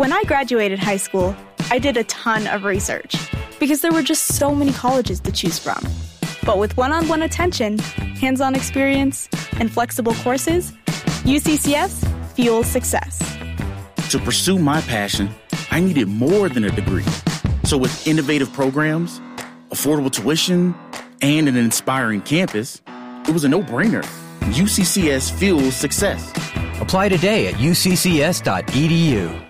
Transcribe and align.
When 0.00 0.14
I 0.14 0.22
graduated 0.24 0.78
high 0.78 0.96
school, 0.96 1.36
I 1.70 1.78
did 1.78 1.98
a 1.98 2.04
ton 2.04 2.46
of 2.46 2.64
research 2.64 3.16
because 3.58 3.82
there 3.82 3.92
were 3.92 4.02
just 4.02 4.28
so 4.34 4.54
many 4.54 4.72
colleges 4.72 5.20
to 5.20 5.30
choose 5.30 5.58
from. 5.58 5.78
But 6.42 6.56
with 6.56 6.74
one 6.78 6.90
on 6.90 7.06
one 7.06 7.20
attention, 7.20 7.78
hands 8.16 8.40
on 8.40 8.54
experience, 8.54 9.28
and 9.58 9.70
flexible 9.70 10.14
courses, 10.14 10.72
UCCS 11.24 12.32
fuels 12.32 12.66
success. 12.66 13.18
To 14.08 14.18
pursue 14.18 14.58
my 14.58 14.80
passion, 14.80 15.28
I 15.70 15.80
needed 15.80 16.08
more 16.08 16.48
than 16.48 16.64
a 16.64 16.70
degree. 16.70 17.04
So, 17.64 17.76
with 17.76 18.06
innovative 18.06 18.50
programs, 18.54 19.20
affordable 19.68 20.10
tuition, 20.10 20.74
and 21.20 21.46
an 21.46 21.58
inspiring 21.58 22.22
campus, 22.22 22.80
it 23.28 23.34
was 23.34 23.44
a 23.44 23.50
no 23.50 23.62
brainer. 23.62 24.02
UCCS 24.54 25.30
fuels 25.30 25.76
success. 25.76 26.32
Apply 26.80 27.10
today 27.10 27.48
at 27.48 27.56
uccs.edu. 27.56 29.49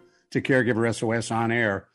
to 0.31 0.41
Caregiver 0.41 0.93
SOS 0.93 1.29
on 1.29 1.51
air. 1.51 1.87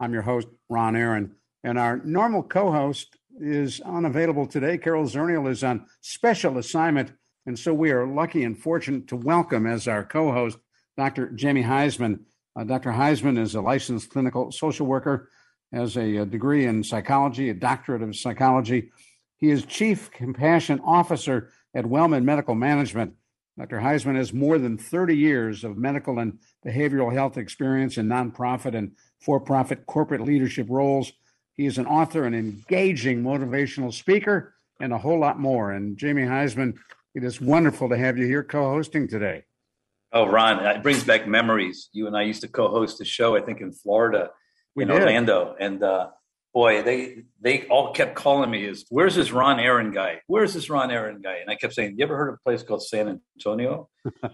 I'm 0.00 0.12
your 0.12 0.22
host, 0.22 0.48
Ron 0.68 0.96
Aaron, 0.96 1.34
and 1.64 1.78
our 1.78 1.98
normal 1.98 2.42
co 2.42 2.70
host 2.70 3.16
is 3.40 3.80
unavailable 3.80 4.46
today. 4.46 4.76
Carol 4.76 5.04
Zernial 5.04 5.48
is 5.48 5.62
on 5.62 5.86
special 6.00 6.58
assignment, 6.58 7.12
and 7.46 7.58
so 7.58 7.72
we 7.72 7.92
are 7.92 8.06
lucky 8.06 8.44
and 8.44 8.58
fortunate 8.58 9.08
to 9.08 9.16
welcome 9.16 9.66
as 9.66 9.88
our 9.88 10.04
co 10.04 10.32
host 10.32 10.58
Dr. 10.96 11.30
Jamie 11.30 11.62
Huysman. 11.62 12.20
Uh, 12.56 12.64
Dr. 12.64 12.90
Huysman 12.90 13.38
is 13.38 13.54
a 13.54 13.60
licensed 13.60 14.10
clinical 14.10 14.50
social 14.50 14.86
worker, 14.86 15.30
has 15.72 15.96
a, 15.96 16.16
a 16.16 16.26
degree 16.26 16.66
in 16.66 16.82
psychology, 16.82 17.50
a 17.50 17.54
doctorate 17.54 18.02
of 18.02 18.16
psychology. 18.16 18.90
He 19.36 19.50
is 19.50 19.64
Chief 19.64 20.10
Compassion 20.10 20.80
Officer 20.80 21.50
at 21.74 21.84
WellMed 21.84 22.24
Medical 22.24 22.54
Management 22.54 23.14
Dr. 23.58 23.80
Huysman 23.80 24.16
has 24.16 24.32
more 24.32 24.58
than 24.58 24.76
30 24.76 25.16
years 25.16 25.64
of 25.64 25.78
medical 25.78 26.18
and 26.18 26.38
behavioral 26.66 27.12
health 27.12 27.38
experience 27.38 27.96
in 27.96 28.06
nonprofit 28.06 28.76
and 28.76 28.92
for 29.20 29.40
profit 29.40 29.86
corporate 29.86 30.20
leadership 30.20 30.66
roles. 30.68 31.12
He 31.54 31.64
is 31.64 31.78
an 31.78 31.86
author, 31.86 32.24
an 32.24 32.34
engaging 32.34 33.22
motivational 33.22 33.92
speaker, 33.92 34.54
and 34.78 34.92
a 34.92 34.98
whole 34.98 35.18
lot 35.18 35.40
more. 35.40 35.72
And 35.72 35.96
Jamie 35.96 36.22
Huysman, 36.22 36.74
it 37.14 37.24
is 37.24 37.40
wonderful 37.40 37.88
to 37.88 37.96
have 37.96 38.18
you 38.18 38.26
here 38.26 38.44
co 38.44 38.64
hosting 38.64 39.08
today. 39.08 39.44
Oh, 40.12 40.26
Ron, 40.26 40.64
it 40.64 40.82
brings 40.82 41.02
back 41.02 41.26
memories. 41.26 41.88
You 41.92 42.06
and 42.06 42.16
I 42.16 42.22
used 42.22 42.42
to 42.42 42.48
co 42.48 42.68
host 42.68 43.00
a 43.00 43.06
show, 43.06 43.36
I 43.36 43.40
think, 43.40 43.62
in 43.62 43.72
Florida, 43.72 44.30
we 44.74 44.82
in 44.82 44.88
did. 44.88 45.00
Orlando. 45.00 45.56
And 45.58 45.82
uh, 45.82 46.10
boy, 46.56 46.80
they 46.82 47.24
they 47.42 47.66
all 47.66 47.92
kept 47.92 48.14
calling 48.14 48.50
me 48.50 48.64
is 48.64 48.86
where's 48.88 49.14
this 49.14 49.30
Ron 49.30 49.60
Aaron 49.60 49.92
guy? 49.92 50.22
Where's 50.26 50.54
this 50.54 50.70
Ron 50.70 50.90
Aaron 50.90 51.20
guy? 51.20 51.36
And 51.36 51.50
I 51.50 51.54
kept 51.54 51.74
saying, 51.74 51.96
You 51.98 52.04
ever 52.04 52.16
heard 52.16 52.30
of 52.30 52.36
a 52.36 52.48
place 52.48 52.62
called 52.62 52.82
San 52.82 53.20
Antonio? 53.36 53.90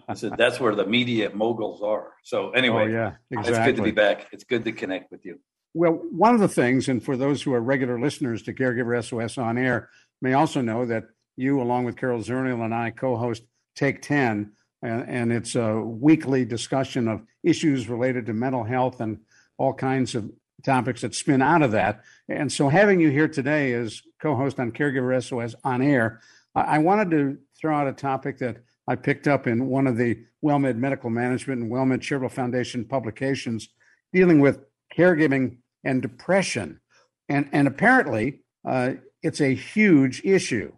I 0.09 0.15
said, 0.15 0.35
That's 0.39 0.61
where 0.61 0.77
the 0.77 0.87
media 0.87 1.31
moguls 1.35 1.83
are. 1.83 2.13
So 2.23 2.51
anyway, 2.51 2.85
oh, 2.85 2.87
yeah, 2.87 3.13
exactly. 3.33 3.53
it's 3.53 3.67
good 3.67 3.77
to 3.77 3.83
be 3.83 3.91
back. 3.91 4.29
It's 4.31 4.45
good 4.45 4.65
to 4.65 4.73
connect 4.73 5.11
with 5.11 5.25
you. 5.25 5.41
Well, 5.75 5.95
one 6.13 6.35
of 6.35 6.41
the 6.41 6.49
things, 6.49 6.89
and 6.89 7.03
for 7.03 7.17
those 7.17 7.43
who 7.43 7.55
are 7.55 7.61
regular 7.61 7.99
listeners 7.99 8.43
to 8.45 8.53
Caregiver 8.53 9.05
SOS 9.05 9.37
on 9.37 9.59
air, 9.59 9.89
may 10.21 10.35
also 10.35 10.61
know 10.61 10.87
that 10.87 11.05
you, 11.37 11.61
along 11.61 11.87
with 11.87 11.97
Carol 11.97 12.21
Zernial 12.21 12.65
and 12.65 12.73
I, 12.73 12.91
co-host 12.91 13.43
Take 13.75 14.03
10, 14.03 14.53
and, 14.83 15.09
and 15.09 15.33
it's 15.33 15.57
a 15.57 15.81
weekly 15.81 16.45
discussion 16.45 17.09
of 17.09 17.23
issues 17.43 17.89
related 17.89 18.27
to 18.27 18.35
mental 18.35 18.63
health 18.63 19.01
and 19.01 19.21
all 19.57 19.73
kinds 19.73 20.15
of 20.15 20.31
topics 20.63 21.03
that 21.03 21.15
spin 21.15 21.43
out 21.43 21.63
of 21.63 21.73
that. 21.73 22.03
And 22.29 22.51
so 22.53 22.69
having 22.69 23.01
you 23.01 23.11
here 23.11 23.29
today 23.29 23.73
as 23.73 24.03
co-host 24.21 24.59
on 24.59 24.73
Caregiver 24.73 25.23
SOS 25.23 25.55
on 25.65 25.83
air, 25.83 26.21
I 26.55 26.79
wanted 26.79 27.11
to 27.13 27.39
throw 27.59 27.75
out 27.75 27.89
a 27.89 27.93
topic 27.93 28.39
that 28.39 28.59
I 28.87 28.97
picked 28.97 29.29
up 29.29 29.47
in 29.47 29.67
one 29.67 29.87
of 29.87 29.97
the 29.97 30.19
WellMed 30.45 30.77
Medical 30.77 31.09
Management 31.09 31.63
and 31.63 31.71
WellMed 31.71 32.01
Charitable 32.03 32.29
Foundation 32.29 32.85
publications 32.85 33.69
dealing 34.13 34.41
with 34.41 34.61
caregiving 34.97 35.59
and 35.85 36.03
depression. 36.03 36.81
And, 37.29 37.49
and 37.53 37.67
apparently, 37.67 38.41
uh, 38.69 38.95
it's 39.23 39.41
a 39.41 39.55
huge 39.55 40.23
issue. 40.25 40.73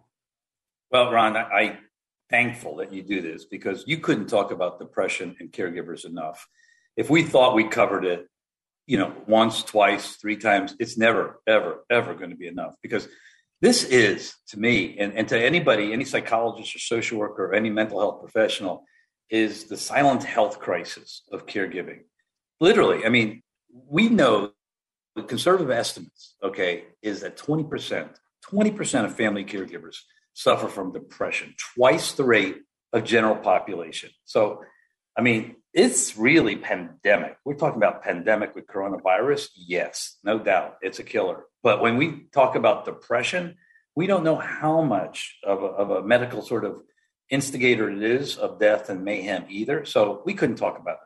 Well, 0.91 1.11
Ron, 1.11 1.35
I, 1.35 1.41
I 1.41 1.79
thankful 2.29 2.77
that 2.77 2.93
you 2.93 3.03
do 3.03 3.21
this 3.21 3.45
because 3.45 3.83
you 3.87 3.97
couldn't 3.97 4.27
talk 4.27 4.51
about 4.51 4.79
depression 4.79 5.35
and 5.39 5.51
caregivers 5.51 6.05
enough. 6.05 6.47
If 6.95 7.09
we 7.09 7.23
thought 7.23 7.55
we 7.55 7.65
covered 7.65 8.05
it, 8.05 8.27
you 8.87 8.97
know, 8.97 9.13
once, 9.27 9.63
twice, 9.63 10.15
three 10.15 10.37
times, 10.37 10.75
it's 10.79 10.97
never, 10.97 11.39
ever, 11.47 11.83
ever 11.89 12.13
going 12.13 12.29
to 12.29 12.35
be 12.35 12.47
enough 12.47 12.75
because 12.81 13.07
this 13.61 13.83
is 13.83 14.35
to 14.49 14.59
me 14.59 14.97
and, 14.99 15.13
and 15.13 15.27
to 15.29 15.39
anybody, 15.39 15.91
any 15.91 16.05
psychologist 16.05 16.75
or 16.75 16.79
social 16.79 17.17
worker 17.17 17.45
or 17.45 17.53
any 17.53 17.69
mental 17.69 17.99
health 17.99 18.19
professional, 18.21 18.83
is 19.29 19.65
the 19.65 19.77
silent 19.77 20.23
health 20.23 20.59
crisis 20.59 21.23
of 21.31 21.47
caregiving. 21.47 22.01
Literally, 22.59 23.05
I 23.05 23.09
mean, 23.09 23.41
we 23.71 24.07
know 24.07 24.51
the 25.15 25.23
conservative 25.23 25.71
estimates, 25.71 26.35
okay, 26.43 26.85
is 27.01 27.21
that 27.21 27.37
20%, 27.37 28.09
20% 28.51 29.05
of 29.05 29.15
family 29.15 29.43
caregivers 29.43 29.97
suffer 30.33 30.67
from 30.67 30.91
depression, 30.91 31.55
twice 31.75 32.11
the 32.11 32.23
rate 32.23 32.57
of 32.93 33.03
general 33.03 33.35
population. 33.35 34.09
So, 34.25 34.61
I 35.17 35.21
mean, 35.21 35.55
it's 35.75 36.17
really 36.17 36.55
pandemic. 36.55 37.37
We're 37.43 37.55
talking 37.55 37.77
about 37.77 38.01
pandemic 38.01 38.55
with 38.55 38.65
coronavirus. 38.65 39.49
Yes, 39.55 40.17
no 40.23 40.39
doubt, 40.39 40.77
it's 40.81 40.99
a 40.99 41.03
killer. 41.03 41.43
But 41.61 41.81
when 41.81 41.97
we 41.97 42.27
talk 42.31 42.55
about 42.55 42.85
depression, 42.85 43.57
we 43.93 44.07
don't 44.07 44.23
know 44.23 44.37
how 44.37 44.81
much 44.81 45.37
of 45.43 45.61
a, 45.61 45.65
of 45.65 45.89
a 45.91 46.01
medical 46.01 46.41
sort 46.41 46.63
of 46.63 46.81
instigator 47.29 47.89
it 47.89 48.01
is 48.01 48.37
of 48.37 48.57
death 48.57 48.89
and 48.89 49.03
mayhem 49.03 49.45
either. 49.49 49.83
So 49.83 50.21
we 50.25 50.33
couldn't 50.33 50.55
talk 50.55 50.79
about 50.79 50.97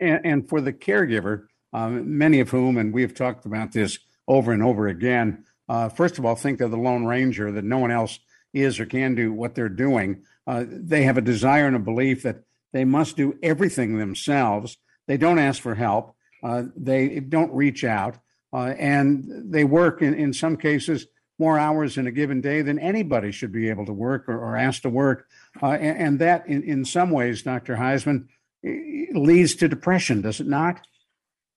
enough. 0.04 0.22
And, 0.24 0.32
and 0.32 0.48
for 0.48 0.60
the 0.60 0.72
caregiver, 0.72 1.46
um, 1.72 2.18
many 2.18 2.40
of 2.40 2.50
whom, 2.50 2.76
and 2.76 2.92
we've 2.92 3.14
talked 3.14 3.46
about 3.46 3.72
this 3.72 3.98
over 4.26 4.52
and 4.52 4.62
over 4.62 4.88
again, 4.88 5.44
uh, 5.66 5.88
first 5.88 6.18
of 6.18 6.26
all, 6.26 6.34
think 6.34 6.58
they're 6.58 6.68
the 6.68 6.76
Lone 6.76 7.06
Ranger, 7.06 7.52
that 7.52 7.64
no 7.64 7.78
one 7.78 7.90
else 7.90 8.18
is 8.52 8.78
or 8.80 8.86
can 8.86 9.14
do 9.14 9.32
what 9.32 9.54
they're 9.54 9.68
doing. 9.70 10.24
Uh, 10.46 10.64
they 10.66 11.04
have 11.04 11.16
a 11.16 11.22
desire 11.22 11.66
and 11.66 11.76
a 11.76 11.80
belief 11.80 12.22
that 12.22 12.42
they 12.72 12.84
must 12.84 13.16
do 13.16 13.38
everything 13.42 13.98
themselves. 13.98 14.76
They 15.06 15.16
don't 15.16 15.38
ask 15.38 15.60
for 15.60 15.74
help. 15.74 16.14
Uh, 16.42 16.64
they 16.76 17.20
don't 17.20 17.52
reach 17.52 17.84
out. 17.84 18.16
Uh, 18.52 18.74
and 18.78 19.52
they 19.52 19.64
work 19.64 20.00
in, 20.02 20.14
in 20.14 20.32
some 20.32 20.56
cases 20.56 21.06
more 21.38 21.58
hours 21.58 21.96
in 21.96 22.06
a 22.06 22.10
given 22.10 22.40
day 22.40 22.62
than 22.62 22.78
anybody 22.78 23.30
should 23.30 23.52
be 23.52 23.68
able 23.68 23.86
to 23.86 23.92
work 23.92 24.28
or, 24.28 24.38
or 24.38 24.56
asked 24.56 24.82
to 24.82 24.90
work. 24.90 25.28
Uh, 25.62 25.66
and, 25.72 25.98
and, 25.98 26.18
that, 26.18 26.48
in, 26.48 26.62
in 26.64 26.84
some 26.84 27.10
ways, 27.10 27.42
Dr. 27.42 27.76
Huysman, 27.76 28.26
leads 28.62 29.54
to 29.56 29.68
depression, 29.68 30.20
does 30.20 30.40
it 30.40 30.46
not? 30.46 30.80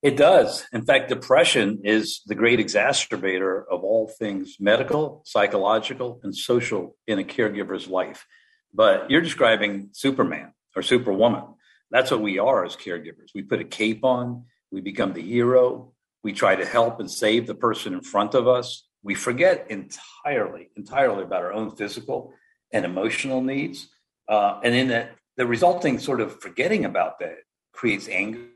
It 0.01 0.17
does. 0.17 0.65
In 0.73 0.83
fact, 0.83 1.09
depression 1.09 1.81
is 1.83 2.21
the 2.25 2.35
great 2.35 2.59
exacerbator 2.59 3.63
of 3.69 3.83
all 3.83 4.07
things 4.07 4.57
medical, 4.59 5.21
psychological, 5.25 6.19
and 6.23 6.35
social 6.35 6.95
in 7.07 7.19
a 7.19 7.23
caregiver's 7.23 7.87
life. 7.87 8.25
But 8.73 9.11
you're 9.11 9.21
describing 9.21 9.89
Superman 9.91 10.53
or 10.75 10.81
superwoman. 10.81 11.43
That's 11.89 12.11
what 12.11 12.21
we 12.21 12.39
are 12.39 12.65
as 12.65 12.75
caregivers. 12.75 13.33
We 13.35 13.43
put 13.43 13.59
a 13.59 13.65
cape 13.65 14.03
on, 14.03 14.45
we 14.71 14.81
become 14.81 15.13
the 15.13 15.21
hero, 15.21 15.93
we 16.23 16.33
try 16.33 16.55
to 16.55 16.65
help 16.65 16.99
and 16.99 17.09
save 17.09 17.47
the 17.47 17.55
person 17.55 17.93
in 17.93 18.01
front 18.01 18.33
of 18.33 18.47
us. 18.47 18.87
We 19.03 19.15
forget 19.15 19.67
entirely, 19.69 20.69
entirely 20.75 21.23
about 21.23 21.41
our 21.41 21.53
own 21.53 21.75
physical 21.75 22.33
and 22.71 22.85
emotional 22.85 23.41
needs. 23.41 23.89
Uh, 24.29 24.59
and 24.63 24.73
in 24.73 24.87
that, 24.89 25.15
the 25.37 25.45
resulting 25.45 25.99
sort 25.99 26.21
of 26.21 26.39
forgetting 26.39 26.85
about 26.85 27.19
that 27.19 27.37
creates 27.73 28.07
anger, 28.07 28.47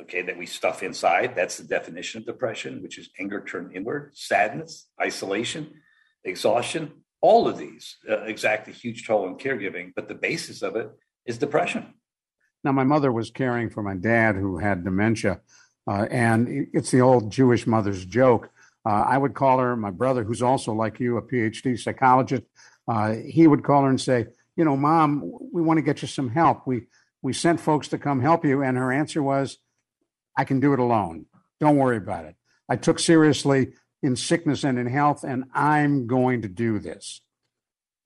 okay, 0.00 0.22
that 0.22 0.38
we 0.38 0.46
stuff 0.46 0.82
inside. 0.82 1.34
That's 1.36 1.58
the 1.58 1.64
definition 1.64 2.20
of 2.20 2.26
depression, 2.26 2.82
which 2.82 2.98
is 2.98 3.10
anger 3.20 3.44
turned 3.44 3.76
inward, 3.76 4.12
sadness, 4.14 4.88
isolation, 5.00 5.82
exhaustion 6.24 7.04
all 7.26 7.48
of 7.48 7.58
these 7.58 7.96
uh, 8.08 8.22
exact 8.22 8.68
a 8.68 8.70
huge 8.70 9.06
toll 9.06 9.26
on 9.26 9.36
caregiving, 9.36 9.92
but 9.96 10.08
the 10.08 10.14
basis 10.14 10.62
of 10.62 10.76
it 10.76 10.88
is 11.24 11.38
depression. 11.38 11.94
Now, 12.62 12.72
my 12.72 12.84
mother 12.84 13.12
was 13.12 13.30
caring 13.30 13.68
for 13.70 13.82
my 13.82 13.94
dad 13.94 14.36
who 14.36 14.58
had 14.58 14.84
dementia, 14.84 15.40
uh, 15.88 16.06
and 16.10 16.68
it's 16.72 16.90
the 16.90 17.00
old 17.00 17.30
Jewish 17.30 17.66
mother's 17.66 18.04
joke. 18.04 18.50
Uh, 18.84 19.04
I 19.14 19.18
would 19.18 19.34
call 19.34 19.58
her, 19.58 19.76
my 19.76 19.90
brother, 19.90 20.22
who's 20.24 20.42
also 20.42 20.72
like 20.72 21.00
you, 21.00 21.16
a 21.16 21.22
PhD 21.22 21.78
psychologist, 21.78 22.44
uh, 22.88 23.14
he 23.14 23.46
would 23.46 23.64
call 23.64 23.82
her 23.82 23.90
and 23.90 24.00
say, 24.00 24.26
You 24.56 24.64
know, 24.64 24.76
mom, 24.76 25.32
we 25.52 25.62
want 25.62 25.78
to 25.78 25.82
get 25.82 26.02
you 26.02 26.08
some 26.08 26.30
help. 26.30 26.66
We 26.66 26.86
We 27.22 27.32
sent 27.32 27.60
folks 27.60 27.88
to 27.88 27.98
come 27.98 28.20
help 28.20 28.44
you. 28.44 28.62
And 28.62 28.76
her 28.76 28.92
answer 28.92 29.22
was, 29.22 29.58
I 30.36 30.44
can 30.44 30.60
do 30.60 30.72
it 30.72 30.78
alone. 30.78 31.26
Don't 31.58 31.76
worry 31.76 31.96
about 31.96 32.24
it. 32.26 32.36
I 32.68 32.76
took 32.76 32.98
seriously 32.98 33.72
in 34.02 34.16
sickness 34.16 34.64
and 34.64 34.78
in 34.78 34.86
health, 34.86 35.24
and 35.24 35.44
I'm 35.54 36.06
going 36.06 36.42
to 36.42 36.48
do 36.48 36.78
this. 36.78 37.20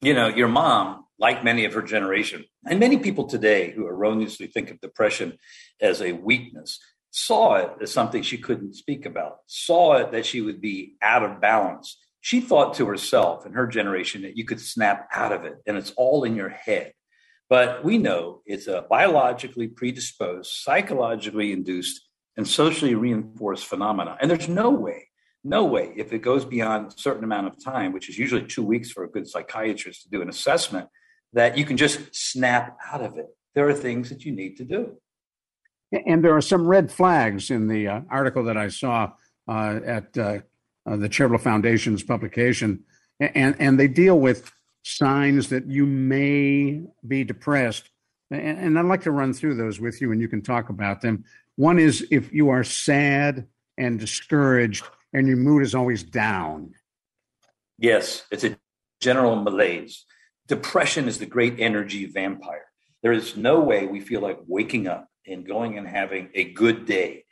You 0.00 0.14
know, 0.14 0.28
your 0.28 0.48
mom, 0.48 1.04
like 1.18 1.44
many 1.44 1.64
of 1.64 1.74
her 1.74 1.82
generation, 1.82 2.44
and 2.66 2.80
many 2.80 2.98
people 2.98 3.26
today 3.26 3.70
who 3.70 3.86
erroneously 3.86 4.46
think 4.46 4.70
of 4.70 4.80
depression 4.80 5.36
as 5.80 6.00
a 6.00 6.12
weakness, 6.12 6.78
saw 7.10 7.56
it 7.56 7.70
as 7.82 7.92
something 7.92 8.22
she 8.22 8.38
couldn't 8.38 8.74
speak 8.74 9.04
about, 9.04 9.38
saw 9.46 9.94
it 9.94 10.12
that 10.12 10.24
she 10.24 10.40
would 10.40 10.60
be 10.60 10.94
out 11.02 11.22
of 11.22 11.40
balance. 11.40 11.98
She 12.20 12.40
thought 12.40 12.74
to 12.74 12.86
herself 12.86 13.46
in 13.46 13.52
her 13.52 13.66
generation 13.66 14.22
that 14.22 14.36
you 14.36 14.44
could 14.44 14.60
snap 14.60 15.08
out 15.12 15.32
of 15.32 15.44
it 15.44 15.56
and 15.66 15.76
it's 15.76 15.92
all 15.96 16.24
in 16.24 16.36
your 16.36 16.50
head. 16.50 16.92
But 17.48 17.84
we 17.84 17.98
know 17.98 18.42
it's 18.46 18.68
a 18.68 18.86
biologically 18.88 19.66
predisposed, 19.66 20.52
psychologically 20.52 21.52
induced, 21.52 22.00
and 22.36 22.46
socially 22.46 22.94
reinforced 22.94 23.66
phenomena. 23.66 24.16
And 24.20 24.30
there's 24.30 24.48
no 24.48 24.70
way, 24.70 25.08
no 25.42 25.64
way, 25.64 25.92
if 25.96 26.12
it 26.12 26.18
goes 26.18 26.44
beyond 26.44 26.88
a 26.88 26.98
certain 26.98 27.24
amount 27.24 27.46
of 27.46 27.62
time, 27.62 27.92
which 27.92 28.08
is 28.08 28.18
usually 28.18 28.42
two 28.42 28.62
weeks 28.62 28.90
for 28.90 29.04
a 29.04 29.10
good 29.10 29.26
psychiatrist 29.26 30.02
to 30.02 30.10
do 30.10 30.22
an 30.22 30.28
assessment, 30.28 30.88
that 31.32 31.56
you 31.56 31.64
can 31.64 31.76
just 31.76 32.00
snap 32.12 32.76
out 32.92 33.02
of 33.02 33.16
it. 33.16 33.26
There 33.54 33.68
are 33.68 33.74
things 33.74 34.10
that 34.10 34.24
you 34.24 34.32
need 34.32 34.56
to 34.58 34.64
do. 34.64 34.96
And 36.06 36.24
there 36.24 36.36
are 36.36 36.42
some 36.42 36.66
red 36.66 36.92
flags 36.92 37.50
in 37.50 37.68
the 37.68 37.88
uh, 37.88 38.00
article 38.10 38.44
that 38.44 38.56
I 38.56 38.68
saw 38.68 39.12
uh, 39.48 39.80
at 39.84 40.16
uh, 40.16 40.38
uh 40.86 40.96
the 40.96 41.08
Charitable 41.08 41.42
Foundation's 41.42 42.04
publication, 42.04 42.84
and 43.18 43.56
and 43.58 43.80
they 43.80 43.88
deal 43.88 44.18
with 44.18 44.52
signs 44.84 45.48
that 45.48 45.66
you 45.66 45.86
may 45.86 46.82
be 47.06 47.24
depressed. 47.24 47.90
And, 48.30 48.58
and 48.58 48.78
I'd 48.78 48.84
like 48.84 49.02
to 49.02 49.10
run 49.10 49.32
through 49.32 49.56
those 49.56 49.80
with 49.80 50.00
you, 50.00 50.12
and 50.12 50.20
you 50.20 50.28
can 50.28 50.42
talk 50.42 50.68
about 50.68 51.00
them. 51.00 51.24
One 51.56 51.80
is 51.80 52.06
if 52.12 52.32
you 52.32 52.50
are 52.50 52.62
sad 52.62 53.48
and 53.76 53.98
discouraged, 53.98 54.84
and 55.12 55.26
your 55.26 55.36
mood 55.36 55.62
is 55.62 55.74
always 55.74 56.02
down. 56.02 56.74
Yes, 57.78 58.24
it's 58.30 58.44
a 58.44 58.56
general 59.00 59.36
malaise. 59.36 60.04
Depression 60.46 61.08
is 61.08 61.18
the 61.18 61.26
great 61.26 61.58
energy 61.58 62.06
vampire. 62.06 62.66
There 63.02 63.12
is 63.12 63.36
no 63.36 63.60
way 63.60 63.86
we 63.86 64.00
feel 64.00 64.20
like 64.20 64.38
waking 64.46 64.86
up 64.86 65.08
and 65.26 65.46
going 65.46 65.78
and 65.78 65.86
having 65.86 66.28
a 66.34 66.52
good 66.52 66.84
day, 66.86 67.24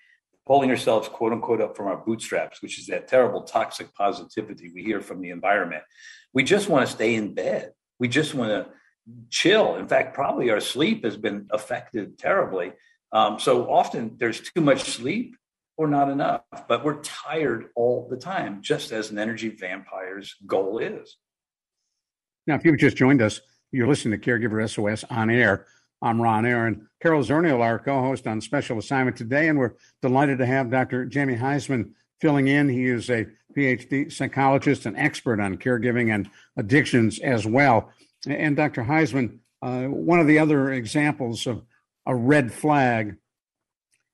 pulling 0.47 0.71
ourselves, 0.71 1.09
quote 1.09 1.33
unquote, 1.33 1.61
up 1.61 1.77
from 1.77 1.89
our 1.89 1.99
bootstraps, 1.99 2.63
which 2.63 2.79
is 2.79 2.87
that 2.87 3.09
terrible 3.09 3.43
toxic 3.43 3.93
positivity 3.95 4.73
we 4.75 4.83
hear 4.83 5.01
from 5.01 5.21
the 5.21 5.31
environment. 5.31 5.83
We 6.33 6.45
just 6.45 6.69
want 6.69 6.87
to 6.87 6.93
stay 6.93 7.15
in 7.15 7.35
bed. 7.35 7.73
We 7.99 8.09
just 8.09 8.35
want 8.35 8.51
to 8.51 8.73
chill. 9.31 9.77
In 9.77 9.89
fact, 9.89 10.15
probably 10.15 10.51
our 10.51 10.61
sleep 10.61 11.05
has 11.05 11.17
been 11.17 11.49
affected 11.51 12.19
terribly. 12.19 12.73
Um, 13.13 13.39
so 13.39 13.71
often 13.71 14.17
there's 14.19 14.41
too 14.41 14.61
much 14.61 14.83
sleep 14.83 15.37
or 15.79 15.87
not 15.87 16.11
enough, 16.11 16.43
but 16.67 16.85
we're 16.85 17.01
tired 17.03 17.67
all 17.77 18.09
the 18.11 18.17
time, 18.17 18.61
just 18.61 18.91
as 18.91 19.11
an 19.11 19.19
energy 19.19 19.49
vampire's 19.49 20.35
goal 20.45 20.79
is. 20.79 21.17
Now, 22.49 22.57
if 22.57 22.65
you've 22.65 22.79
just 22.79 22.97
joined 22.97 23.23
us, 23.23 23.41
you're 23.71 23.87
listening 23.87 24.21
to 24.21 24.31
Caregiver 24.31 24.69
SOS 24.69 25.05
on 25.09 25.31
air. 25.31 25.67
I'm 26.03 26.21
Ron 26.21 26.45
Aaron. 26.45 26.89
Carol 27.01 27.23
Zernial, 27.23 27.61
our 27.61 27.79
co 27.79 28.01
host 28.01 28.27
on 28.27 28.41
special 28.41 28.79
assignment 28.79 29.17
today, 29.17 29.49
and 29.49 29.59
we're 29.59 29.75
delighted 30.03 30.39
to 30.39 30.47
have 30.47 30.71
Dr. 30.71 31.05
Jamie 31.07 31.37
Huysman 31.37 31.93
filling 32.21 32.49
in. 32.49 32.69
He 32.69 32.87
is 32.87 33.09
a 33.09 33.27
PhD 33.57 34.13
psychologist 34.13 34.85
and 34.85 34.97
expert 34.97 35.41
on 35.41 35.59
caregiving 35.59 36.13
and 36.13 36.29
addictions 36.57 37.21
as 37.21 37.47
well. 37.47 37.93
And 38.27 38.57
Dr. 38.57 38.83
Huysman, 38.83 39.39
uh, 39.63 39.85
one 39.85 40.19
of 40.19 40.27
the 40.27 40.41
other 40.41 40.73
examples 40.73 41.47
of 41.47 41.63
a 42.05 42.17
red 42.17 42.53
flag, 42.53 43.17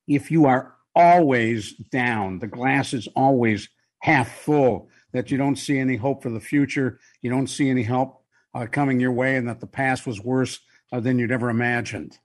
if 0.06 0.30
you 0.30 0.44
are 0.44 0.74
always 0.94 1.74
down, 1.74 2.38
the 2.38 2.46
glass 2.46 2.92
is 2.92 3.08
always 3.16 3.68
half 4.00 4.30
full, 4.30 4.88
that 5.12 5.30
you 5.30 5.38
don't 5.38 5.56
see 5.56 5.78
any 5.78 5.96
hope 5.96 6.22
for 6.22 6.30
the 6.30 6.40
future, 6.40 6.98
you 7.22 7.30
don't 7.30 7.46
see 7.46 7.70
any 7.70 7.82
help 7.82 8.22
uh, 8.54 8.66
coming 8.70 9.00
your 9.00 9.12
way, 9.12 9.36
and 9.36 9.48
that 9.48 9.60
the 9.60 9.66
past 9.66 10.06
was 10.06 10.20
worse 10.20 10.60
uh, 10.92 11.00
than 11.00 11.18
you'd 11.18 11.32
ever 11.32 11.50
imagined. 11.50 12.18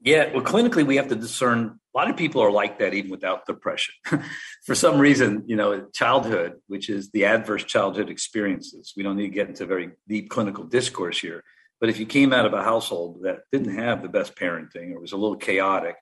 Yeah, 0.00 0.30
well, 0.32 0.42
clinically, 0.42 0.86
we 0.86 0.96
have 0.96 1.08
to 1.08 1.14
discern. 1.14 1.80
A 1.94 1.98
lot 1.98 2.10
of 2.10 2.16
people 2.16 2.42
are 2.42 2.50
like 2.50 2.78
that 2.80 2.92
even 2.92 3.10
without 3.10 3.46
depression. 3.46 3.94
For 4.64 4.74
some 4.74 4.98
reason, 4.98 5.44
you 5.46 5.56
know, 5.56 5.86
childhood, 5.94 6.54
which 6.66 6.90
is 6.90 7.10
the 7.10 7.24
adverse 7.24 7.64
childhood 7.64 8.10
experiences. 8.10 8.92
We 8.96 9.02
don't 9.02 9.16
need 9.16 9.28
to 9.28 9.34
get 9.34 9.48
into 9.48 9.64
very 9.64 9.92
deep 10.06 10.28
clinical 10.28 10.64
discourse 10.64 11.18
here. 11.18 11.42
But 11.80 11.88
if 11.88 11.98
you 11.98 12.06
came 12.06 12.32
out 12.32 12.44
of 12.44 12.52
a 12.52 12.62
household 12.62 13.22
that 13.22 13.40
didn't 13.50 13.76
have 13.76 14.02
the 14.02 14.08
best 14.08 14.36
parenting 14.36 14.92
or 14.92 15.00
was 15.00 15.12
a 15.12 15.16
little 15.16 15.36
chaotic, 15.36 15.96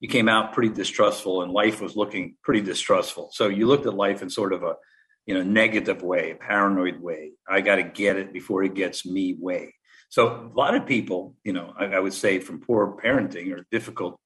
you 0.00 0.08
came 0.08 0.28
out 0.28 0.52
pretty 0.52 0.72
distrustful 0.74 1.42
and 1.42 1.52
life 1.52 1.80
was 1.80 1.96
looking 1.96 2.36
pretty 2.42 2.60
distrustful. 2.60 3.30
So 3.32 3.48
you 3.48 3.66
looked 3.66 3.86
at 3.86 3.94
life 3.94 4.22
in 4.22 4.30
sort 4.30 4.52
of 4.52 4.62
a, 4.62 4.76
you 5.26 5.34
know, 5.34 5.42
negative 5.42 6.02
way, 6.02 6.34
paranoid 6.34 7.00
way. 7.00 7.32
I 7.48 7.60
got 7.60 7.76
to 7.76 7.82
get 7.82 8.16
it 8.16 8.32
before 8.32 8.62
it 8.62 8.74
gets 8.74 9.04
me 9.04 9.36
way. 9.38 9.74
So 10.08 10.50
a 10.52 10.56
lot 10.56 10.74
of 10.74 10.86
people, 10.86 11.34
you 11.44 11.52
know, 11.52 11.74
I, 11.78 11.86
I 11.86 11.98
would 11.98 12.14
say 12.14 12.38
from 12.38 12.60
poor 12.60 12.96
parenting 13.02 13.52
or 13.52 13.66
difficult, 13.70 14.16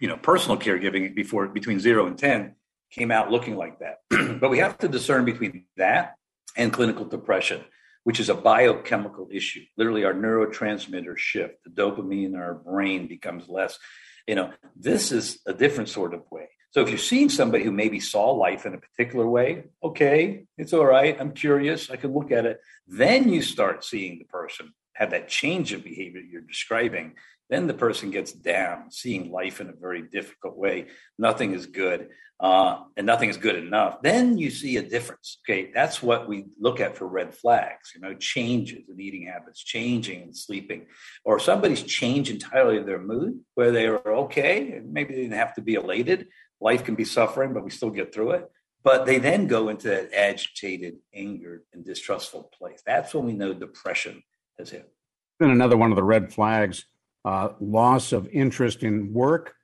you 0.00 0.08
know, 0.08 0.16
personal 0.16 0.58
caregiving 0.58 1.14
before 1.14 1.48
between 1.48 1.80
zero 1.80 2.06
and 2.06 2.18
10 2.18 2.54
came 2.90 3.10
out 3.10 3.30
looking 3.30 3.56
like 3.56 3.78
that. 3.78 4.00
but 4.40 4.50
we 4.50 4.58
have 4.58 4.76
to 4.78 4.88
discern 4.88 5.24
between 5.24 5.64
that 5.76 6.16
and 6.56 6.72
clinical 6.72 7.04
depression, 7.04 7.62
which 8.04 8.20
is 8.20 8.28
a 8.28 8.34
biochemical 8.34 9.28
issue. 9.32 9.62
Literally, 9.78 10.04
our 10.04 10.12
neurotransmitters 10.12 11.18
shift. 11.18 11.54
The 11.64 11.70
dopamine 11.70 12.26
in 12.26 12.34
our 12.34 12.54
brain 12.54 13.06
becomes 13.06 13.48
less. 13.48 13.78
You 14.26 14.34
know, 14.34 14.52
this 14.76 15.12
is 15.12 15.40
a 15.46 15.54
different 15.54 15.88
sort 15.88 16.14
of 16.14 16.22
way. 16.30 16.48
So 16.70 16.80
if 16.80 16.88
you're 16.88 16.98
seeing 16.98 17.28
somebody 17.28 17.64
who 17.64 17.70
maybe 17.70 18.00
saw 18.00 18.30
life 18.30 18.64
in 18.64 18.74
a 18.74 18.78
particular 18.78 19.28
way, 19.28 19.64
okay, 19.82 20.44
it's 20.56 20.72
all 20.72 20.86
right. 20.86 21.16
I'm 21.20 21.32
curious. 21.32 21.90
I 21.90 21.96
can 21.96 22.14
look 22.14 22.32
at 22.32 22.46
it. 22.46 22.60
Then 22.86 23.28
you 23.28 23.42
start 23.42 23.84
seeing 23.84 24.18
the 24.18 24.24
person 24.24 24.72
have 24.94 25.10
that 25.10 25.28
change 25.28 25.72
of 25.72 25.82
behavior 25.84 26.20
you're 26.20 26.42
describing, 26.42 27.14
then 27.50 27.66
the 27.66 27.74
person 27.74 28.10
gets 28.10 28.32
down, 28.32 28.90
seeing 28.90 29.30
life 29.30 29.60
in 29.60 29.68
a 29.68 29.74
very 29.74 30.02
difficult 30.02 30.56
way. 30.56 30.86
Nothing 31.18 31.52
is 31.52 31.66
good, 31.66 32.08
uh, 32.40 32.80
and 32.96 33.06
nothing 33.06 33.28
is 33.28 33.36
good 33.36 33.56
enough. 33.56 34.02
Then 34.02 34.38
you 34.38 34.50
see 34.50 34.76
a 34.76 34.82
difference. 34.82 35.38
Okay, 35.44 35.70
that's 35.72 36.02
what 36.02 36.28
we 36.28 36.46
look 36.58 36.80
at 36.80 36.96
for 36.96 37.06
red 37.06 37.34
flags. 37.34 37.92
You 37.94 38.00
know, 38.00 38.14
changes 38.14 38.88
in 38.88 39.00
eating 39.00 39.26
habits, 39.26 39.62
changing 39.62 40.22
in 40.22 40.34
sleeping, 40.34 40.86
or 41.24 41.38
somebody's 41.38 41.82
changed 41.82 42.30
entirely 42.30 42.82
their 42.82 43.00
mood, 43.00 43.40
where 43.54 43.70
they 43.70 43.86
are 43.86 44.00
okay, 44.06 44.80
maybe 44.84 45.14
they 45.14 45.22
didn't 45.22 45.36
have 45.36 45.54
to 45.54 45.62
be 45.62 45.74
elated. 45.74 46.28
Life 46.60 46.84
can 46.84 46.94
be 46.94 47.04
suffering, 47.04 47.52
but 47.52 47.64
we 47.64 47.70
still 47.70 47.90
get 47.90 48.14
through 48.14 48.32
it. 48.32 48.50
But 48.84 49.06
they 49.06 49.18
then 49.18 49.46
go 49.46 49.68
into 49.68 49.88
that 49.88 50.12
agitated, 50.12 50.96
angered, 51.14 51.62
and 51.72 51.84
distrustful 51.84 52.50
place. 52.58 52.82
That's 52.84 53.14
when 53.14 53.26
we 53.26 53.32
know 53.32 53.52
depression 53.52 54.22
has 54.58 54.70
hit. 54.70 54.90
Then 55.38 55.50
another 55.50 55.76
one 55.76 55.90
of 55.90 55.96
the 55.96 56.02
red 56.02 56.32
flags 56.32 56.86
uh, 57.24 57.50
loss 57.60 58.12
of 58.12 58.28
interest 58.28 58.82
in 58.82 59.12
work, 59.12 59.54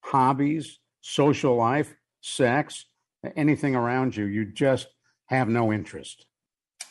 hobbies, 0.00 0.78
social 1.00 1.56
life, 1.56 1.94
sex, 2.20 2.86
anything 3.36 3.74
around 3.74 4.16
you. 4.16 4.24
You 4.24 4.46
just 4.46 4.88
have 5.26 5.48
no 5.48 5.72
interest. 5.72 6.26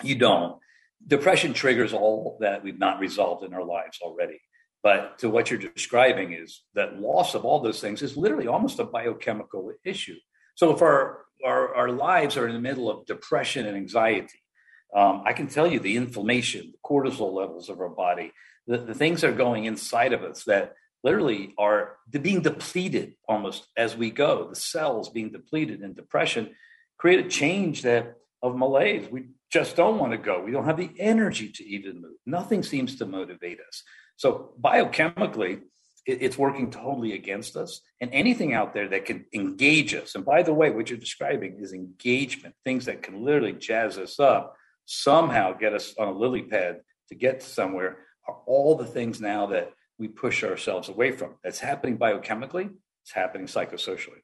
You 0.03 0.15
don't. 0.15 0.57
Depression 1.05 1.53
triggers 1.53 1.93
all 1.93 2.37
that 2.39 2.63
we've 2.63 2.79
not 2.79 2.99
resolved 2.99 3.43
in 3.43 3.53
our 3.53 3.63
lives 3.63 3.99
already. 4.01 4.39
But 4.81 5.19
to 5.19 5.29
what 5.29 5.49
you're 5.49 5.59
describing 5.59 6.33
is 6.33 6.61
that 6.75 6.99
loss 6.99 7.35
of 7.35 7.45
all 7.45 7.61
those 7.61 7.79
things 7.79 8.01
is 8.01 8.17
literally 8.17 8.47
almost 8.47 8.79
a 8.79 8.83
biochemical 8.83 9.71
issue. 9.85 10.17
So 10.55 10.75
if 10.75 10.81
our, 10.81 11.25
our, 11.43 11.73
our 11.73 11.89
lives 11.89 12.35
are 12.35 12.47
in 12.47 12.53
the 12.53 12.61
middle 12.61 12.89
of 12.89 13.05
depression 13.05 13.65
and 13.65 13.77
anxiety, 13.77 14.41
um, 14.95 15.23
I 15.25 15.33
can 15.33 15.47
tell 15.47 15.65
you 15.65 15.79
the 15.79 15.95
inflammation, 15.95 16.73
the 16.73 16.77
cortisol 16.85 17.33
levels 17.33 17.69
of 17.69 17.79
our 17.79 17.89
body, 17.89 18.31
the, 18.67 18.77
the 18.77 18.93
things 18.93 19.23
are 19.23 19.31
going 19.31 19.65
inside 19.65 20.13
of 20.13 20.23
us 20.23 20.43
that 20.45 20.75
literally 21.03 21.53
are 21.57 21.97
being 22.09 22.41
depleted 22.41 23.15
almost 23.27 23.67
as 23.75 23.95
we 23.95 24.09
go. 24.09 24.47
The 24.49 24.55
cells 24.55 25.09
being 25.09 25.31
depleted 25.31 25.81
in 25.81 25.93
depression 25.93 26.55
create 26.97 27.25
a 27.25 27.29
change 27.29 27.81
that 27.81 28.15
of 28.41 28.55
malaise. 28.55 29.07
We 29.11 29.25
just 29.51 29.75
don't 29.75 29.99
want 29.99 30.11
to 30.11 30.17
go. 30.17 30.41
We 30.41 30.51
don't 30.51 30.65
have 30.65 30.77
the 30.77 30.91
energy 30.99 31.49
to 31.49 31.65
even 31.65 32.01
move. 32.01 32.15
Nothing 32.25 32.63
seems 32.63 32.95
to 32.97 33.05
motivate 33.05 33.59
us. 33.59 33.83
So 34.15 34.53
biochemically, 34.61 35.61
it, 36.05 36.21
it's 36.21 36.37
working 36.37 36.71
totally 36.71 37.13
against 37.13 37.55
us. 37.55 37.81
And 38.01 38.09
anything 38.13 38.53
out 38.53 38.73
there 38.73 38.87
that 38.89 39.05
can 39.05 39.25
engage 39.33 39.93
us. 39.93 40.15
And 40.15 40.25
by 40.25 40.43
the 40.43 40.53
way, 40.53 40.69
what 40.71 40.89
you're 40.89 40.99
describing 40.99 41.57
is 41.59 41.73
engagement, 41.73 42.55
things 42.63 42.85
that 42.85 43.03
can 43.03 43.23
literally 43.23 43.53
jazz 43.53 43.97
us 43.97 44.19
up 44.19 44.55
somehow 44.85 45.53
get 45.53 45.73
us 45.73 45.93
on 45.97 46.09
a 46.09 46.11
lily 46.11 46.41
pad 46.41 46.81
to 47.09 47.15
get 47.15 47.41
somewhere 47.41 47.99
are 48.27 48.37
all 48.45 48.75
the 48.75 48.85
things 48.85 49.19
now 49.21 49.47
that 49.47 49.73
we 49.97 50.07
push 50.07 50.43
ourselves 50.43 50.89
away 50.89 51.11
from. 51.11 51.35
That's 51.43 51.59
happening 51.59 51.97
biochemically, 51.97 52.71
it's 53.03 53.11
happening 53.13 53.47
psychosocially. 53.47 54.21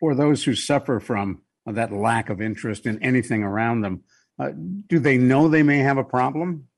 For 0.00 0.14
those 0.14 0.44
who 0.44 0.54
suffer 0.54 1.00
from 1.00 1.42
that 1.66 1.92
lack 1.92 2.28
of 2.28 2.40
interest 2.40 2.86
in 2.86 3.02
anything 3.02 3.42
around 3.42 3.82
them, 3.82 4.02
uh, 4.38 4.50
do 4.88 4.98
they 4.98 5.18
know 5.18 5.48
they 5.48 5.62
may 5.62 5.78
have 5.78 5.98
a 5.98 6.04
problem? 6.04 6.68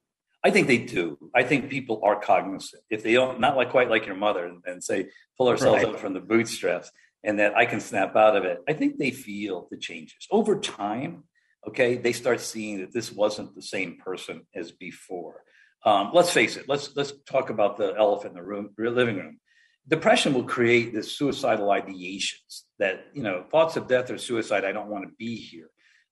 I 0.44 0.50
think 0.50 0.66
they 0.66 0.78
do. 0.78 1.18
I 1.34 1.42
think 1.42 1.70
people 1.70 2.02
are 2.04 2.20
cognizant. 2.20 2.82
If 2.90 3.02
they 3.02 3.14
don't, 3.14 3.40
not 3.40 3.56
like 3.56 3.70
quite 3.70 3.88
like 3.88 4.04
your 4.04 4.16
mother, 4.16 4.52
and 4.66 4.84
say 4.84 5.08
pull 5.38 5.48
ourselves 5.48 5.82
right. 5.82 5.94
up 5.94 6.00
from 6.00 6.12
the 6.12 6.20
bootstraps, 6.20 6.90
and 7.22 7.38
that 7.38 7.56
I 7.56 7.64
can 7.64 7.80
snap 7.80 8.14
out 8.14 8.36
of 8.36 8.44
it. 8.44 8.62
I 8.68 8.74
think 8.74 8.98
they 8.98 9.10
feel 9.10 9.68
the 9.70 9.78
changes 9.78 10.28
over 10.30 10.60
time. 10.60 11.24
Okay, 11.66 11.96
they 11.96 12.12
start 12.12 12.40
seeing 12.40 12.80
that 12.80 12.92
this 12.92 13.10
wasn't 13.10 13.54
the 13.54 13.62
same 13.62 13.96
person 13.96 14.42
as 14.54 14.70
before. 14.70 15.44
Um, 15.84 16.10
let's 16.12 16.30
face 16.30 16.56
it. 16.56 16.66
Let's 16.68 16.94
let's 16.96 17.12
talk 17.26 17.50
about 17.50 17.76
the 17.76 17.94
elephant 17.96 18.32
in 18.32 18.36
the 18.36 18.46
room, 18.46 18.70
living 18.78 19.16
room. 19.16 19.38
Depression 19.86 20.32
will 20.32 20.44
create 20.44 20.94
this 20.94 21.16
suicidal 21.16 21.68
ideations 21.68 22.62
that 22.78 23.06
you 23.12 23.22
know 23.22 23.44
thoughts 23.50 23.76
of 23.76 23.86
death 23.86 24.10
or 24.10 24.18
suicide. 24.18 24.64
I 24.64 24.72
don't 24.72 24.88
want 24.88 25.04
to 25.04 25.14
be 25.18 25.36
here 25.36 25.68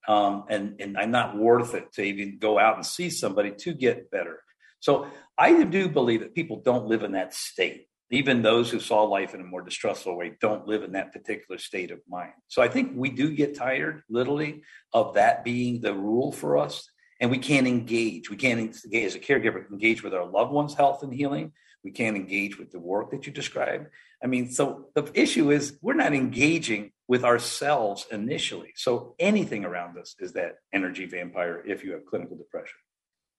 um, 0.09 0.45
and 0.49 0.81
and 0.81 0.99
I'm 0.99 1.11
not 1.11 1.37
worth 1.37 1.75
it 1.75 1.93
to 1.95 2.02
even 2.02 2.38
go 2.38 2.59
out 2.59 2.76
and 2.76 2.87
see 2.87 3.11
somebody 3.11 3.52
to 3.61 3.73
get 3.73 4.11
better. 4.11 4.41
So 4.81 5.07
I 5.38 5.62
do 5.62 5.88
believe 5.88 6.21
that 6.21 6.35
people 6.35 6.61
don't 6.61 6.87
live 6.87 7.05
in 7.05 7.12
that 7.12 7.35
state. 7.35 7.87
Even 8.11 8.43
those 8.43 8.71
who 8.71 8.81
saw 8.81 9.05
life 9.05 9.33
in 9.35 9.41
a 9.41 9.45
more 9.45 9.62
distressful 9.62 10.17
way 10.17 10.33
don't 10.41 10.67
live 10.67 10.83
in 10.83 10.93
that 10.93 11.12
particular 11.12 11.59
state 11.59 11.91
of 11.91 12.00
mind. 12.09 12.33
So 12.49 12.61
I 12.61 12.69
think 12.69 12.93
we 12.95 13.09
do 13.09 13.35
get 13.35 13.55
tired, 13.55 14.02
literally, 14.11 14.62
of 14.93 15.14
that 15.14 15.45
being 15.45 15.81
the 15.81 15.95
rule 15.95 16.31
for 16.31 16.59
us, 16.59 16.91
and 17.23 17.31
we 17.31 17.38
can't 17.38 17.69
engage. 17.69 18.29
We 18.29 18.37
can't 18.37 18.59
engage 18.59 19.07
as 19.07 19.14
a 19.14 19.21
caregiver 19.21 19.71
engage 19.71 20.02
with 20.02 20.12
our 20.12 20.26
loved 20.26 20.50
ones' 20.50 20.75
health 20.75 21.05
and 21.05 21.14
healing. 21.14 21.52
We 21.85 21.93
can't 21.93 22.17
engage 22.17 22.59
with 22.59 22.73
the 22.73 22.81
work 22.81 23.12
that 23.12 23.26
you 23.26 23.33
described. 23.33 23.87
I 24.23 24.26
mean, 24.26 24.50
so 24.50 24.88
the 24.97 25.09
issue 25.14 25.52
is 25.52 25.79
we're 25.81 25.95
not 25.95 26.14
engaging 26.14 26.91
with 27.07 27.25
ourselves 27.25 28.07
initially. 28.11 28.73
So 28.75 29.14
anything 29.21 29.64
around 29.64 29.99
us 29.99 30.17
is 30.19 30.33
that 30.33 30.57
energy 30.73 31.07
vampire 31.07 31.62
if 31.64 31.85
you 31.85 31.93
have 31.93 32.07
clinical 32.07 32.37
depression. 32.37 32.76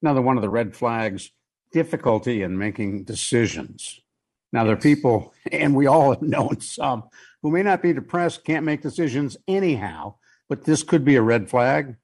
Another 0.02 0.22
one 0.22 0.38
of 0.38 0.44
the 0.44 0.50
red 0.50 0.76
flags 0.76 1.32
difficulty 1.74 2.42
in 2.42 2.58
making 2.58 3.04
decisions. 3.04 4.00
Now, 4.54 4.64
there 4.64 4.76
are 4.76 4.80
people, 4.80 5.34
and 5.52 5.76
we 5.76 5.88
all 5.88 6.12
have 6.12 6.22
known 6.22 6.62
some, 6.62 7.04
who 7.42 7.52
may 7.52 7.64
not 7.64 7.82
be 7.82 7.92
depressed, 7.92 8.46
can't 8.46 8.66
make 8.66 8.82
decisions 8.82 9.36
anyhow, 9.46 10.16
but 10.48 10.64
this 10.64 10.84
could 10.84 11.04
be 11.04 11.16
a 11.16 11.22
red 11.22 11.50
flag. 11.50 11.98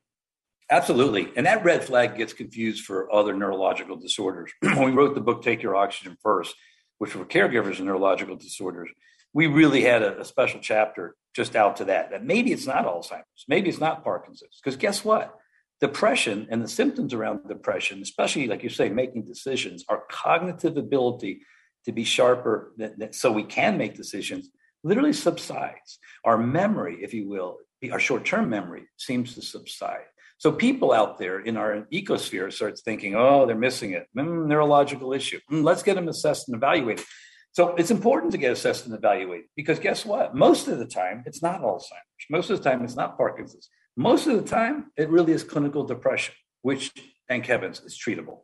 Absolutely. 0.71 1.31
And 1.35 1.45
that 1.45 1.63
red 1.63 1.83
flag 1.83 2.15
gets 2.15 2.33
confused 2.33 2.85
for 2.85 3.11
other 3.13 3.33
neurological 3.33 3.95
disorders. 3.95 4.51
when 4.61 4.83
we 4.83 4.91
wrote 4.91 5.15
the 5.15 5.21
book, 5.21 5.41
Take 5.41 5.63
Your 5.63 5.75
Oxygen 5.75 6.17
First, 6.21 6.55
which 6.99 7.15
were 7.15 7.25
caregivers 7.25 7.79
of 7.79 7.85
neurological 7.85 8.35
disorders, 8.35 8.89
we 9.33 9.47
really 9.47 9.81
had 9.81 10.03
a, 10.03 10.19
a, 10.19 10.25
special 10.25 10.59
chapter 10.59 11.15
just 11.35 11.55
out 11.55 11.77
to 11.77 11.85
that. 11.85 12.11
That 12.11 12.23
maybe 12.23 12.51
it's 12.51 12.67
not 12.67 12.85
Alzheimer's, 12.85 13.45
maybe 13.47 13.69
it's 13.69 13.79
not 13.79 14.03
Parkinson's. 14.03 14.59
Because 14.63 14.77
guess 14.77 15.03
what? 15.03 15.35
Depression 15.81 16.47
and 16.51 16.61
the 16.61 16.67
symptoms 16.67 17.13
around 17.13 17.47
depression, 17.47 18.01
especially 18.01 18.47
like 18.47 18.63
you 18.63 18.69
say, 18.69 18.89
making 18.89 19.23
decisions, 19.23 19.85
our 19.89 20.03
cognitive 20.09 20.77
ability 20.77 21.41
to 21.85 21.91
be 21.91 22.03
sharper 22.03 22.73
so 23.11 23.31
we 23.31 23.43
can 23.43 23.77
make 23.77 23.95
decisions 23.95 24.49
literally 24.83 25.13
subsides. 25.13 25.99
Our 26.23 26.37
memory, 26.37 26.97
if 27.01 27.13
you 27.13 27.27
will, 27.27 27.57
our 27.91 27.99
short 27.99 28.25
term 28.25 28.49
memory 28.49 28.83
seems 28.97 29.35
to 29.35 29.41
subside. 29.41 30.05
So 30.39 30.53
people 30.53 30.93
out 30.93 31.17
there 31.17 31.41
in 31.41 31.57
our 31.57 31.85
ecosphere 31.93 32.51
starts 32.51 32.81
thinking, 32.81 33.13
oh, 33.13 33.45
they're 33.45 33.57
missing 33.57 33.91
it. 33.91 34.07
Mm, 34.17 34.47
neurological 34.47 35.11
issue. 35.11 35.39
Mm, 35.51 35.63
let's 35.63 35.83
get 35.83 35.95
them 35.95 36.07
assessed 36.07 36.47
and 36.47 36.55
evaluated. 36.55 37.03
So 37.51 37.75
it's 37.75 37.91
important 37.91 38.31
to 38.31 38.37
get 38.37 38.53
assessed 38.53 38.85
and 38.85 38.95
evaluated 38.95 39.47
because 39.57 39.79
guess 39.79 40.05
what? 40.05 40.33
Most 40.33 40.69
of 40.69 40.79
the 40.79 40.85
time, 40.85 41.23
it's 41.25 41.41
not 41.41 41.61
Alzheimer's. 41.61 42.25
Most 42.29 42.49
of 42.49 42.57
the 42.57 42.69
time, 42.69 42.85
it's 42.85 42.95
not 42.95 43.17
Parkinson's. 43.17 43.69
Most 43.97 44.27
of 44.27 44.41
the 44.41 44.49
time, 44.49 44.91
it 44.95 45.09
really 45.09 45.33
is 45.33 45.43
clinical 45.43 45.83
depression, 45.83 46.35
which, 46.61 46.93
thank 47.27 47.45
heavens, 47.45 47.81
is 47.81 47.99
treatable. 47.99 48.43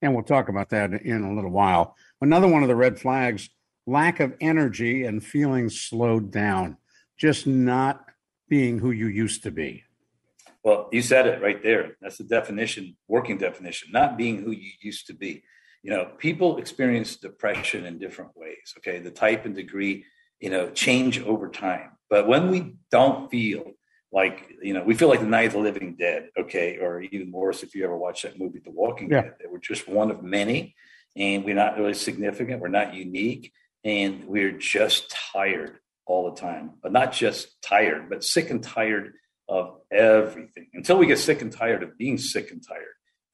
And 0.00 0.14
we'll 0.14 0.22
talk 0.22 0.48
about 0.48 0.68
that 0.68 0.92
in 0.92 1.24
a 1.24 1.34
little 1.34 1.50
while. 1.50 1.96
Another 2.20 2.46
one 2.46 2.62
of 2.62 2.68
the 2.68 2.76
red 2.76 3.00
flags 3.00 3.50
lack 3.88 4.20
of 4.20 4.34
energy 4.40 5.02
and 5.02 5.24
feeling 5.24 5.68
slowed 5.68 6.30
down, 6.30 6.76
just 7.16 7.44
not 7.44 8.04
being 8.48 8.78
who 8.78 8.92
you 8.92 9.08
used 9.08 9.42
to 9.42 9.50
be. 9.50 9.82
Well, 10.68 10.90
you 10.92 11.00
said 11.00 11.26
it 11.26 11.40
right 11.40 11.62
there. 11.62 11.96
That's 12.02 12.18
the 12.18 12.24
definition, 12.24 12.94
working 13.08 13.38
definition, 13.38 13.88
not 13.90 14.18
being 14.18 14.42
who 14.42 14.50
you 14.50 14.70
used 14.82 15.06
to 15.06 15.14
be. 15.14 15.42
You 15.82 15.92
know 15.92 16.10
people 16.18 16.58
experience 16.58 17.16
depression 17.16 17.86
in 17.86 17.98
different 17.98 18.32
ways 18.36 18.74
okay? 18.76 18.98
The 18.98 19.10
type 19.10 19.46
and 19.46 19.54
degree 19.54 20.04
you 20.40 20.50
know 20.50 20.68
change 20.68 21.22
over 21.22 21.48
time. 21.48 21.92
But 22.10 22.28
when 22.28 22.50
we 22.50 22.74
don't 22.90 23.30
feel 23.30 23.64
like 24.12 24.56
you 24.60 24.74
know 24.74 24.82
we 24.84 24.92
feel 24.92 25.08
like 25.08 25.20
the 25.20 25.26
night 25.26 25.46
of 25.46 25.52
the 25.52 25.60
living 25.60 25.96
dead 25.98 26.28
okay? 26.38 26.76
Or 26.76 27.00
even 27.00 27.32
worse 27.32 27.62
if 27.62 27.74
you 27.74 27.84
ever 27.84 27.96
watch 27.96 28.20
that 28.22 28.38
movie 28.38 28.60
the 28.62 28.70
walking 28.70 29.10
yeah. 29.10 29.22
dead 29.22 29.36
they 29.40 29.48
were 29.48 29.60
just 29.70 29.88
one 29.88 30.10
of 30.10 30.22
many 30.22 30.74
and 31.16 31.46
we're 31.46 31.62
not 31.64 31.78
really 31.78 31.94
significant 31.94 32.60
we're 32.60 32.68
not 32.68 32.92
unique 32.92 33.52
and 33.84 34.24
we're 34.26 34.52
just 34.52 35.16
tired 35.32 35.78
all 36.04 36.30
the 36.30 36.38
time. 36.38 36.72
But 36.82 36.92
not 36.92 37.12
just 37.12 37.62
tired 37.62 38.10
but 38.10 38.22
sick 38.22 38.50
and 38.50 38.62
tired 38.62 39.14
of 39.48 39.80
everything 39.90 40.68
until 40.74 40.98
we 40.98 41.06
get 41.06 41.18
sick 41.18 41.40
and 41.42 41.52
tired 41.52 41.82
of 41.82 41.96
being 41.96 42.18
sick 42.18 42.50
and 42.50 42.66
tired 42.66 42.84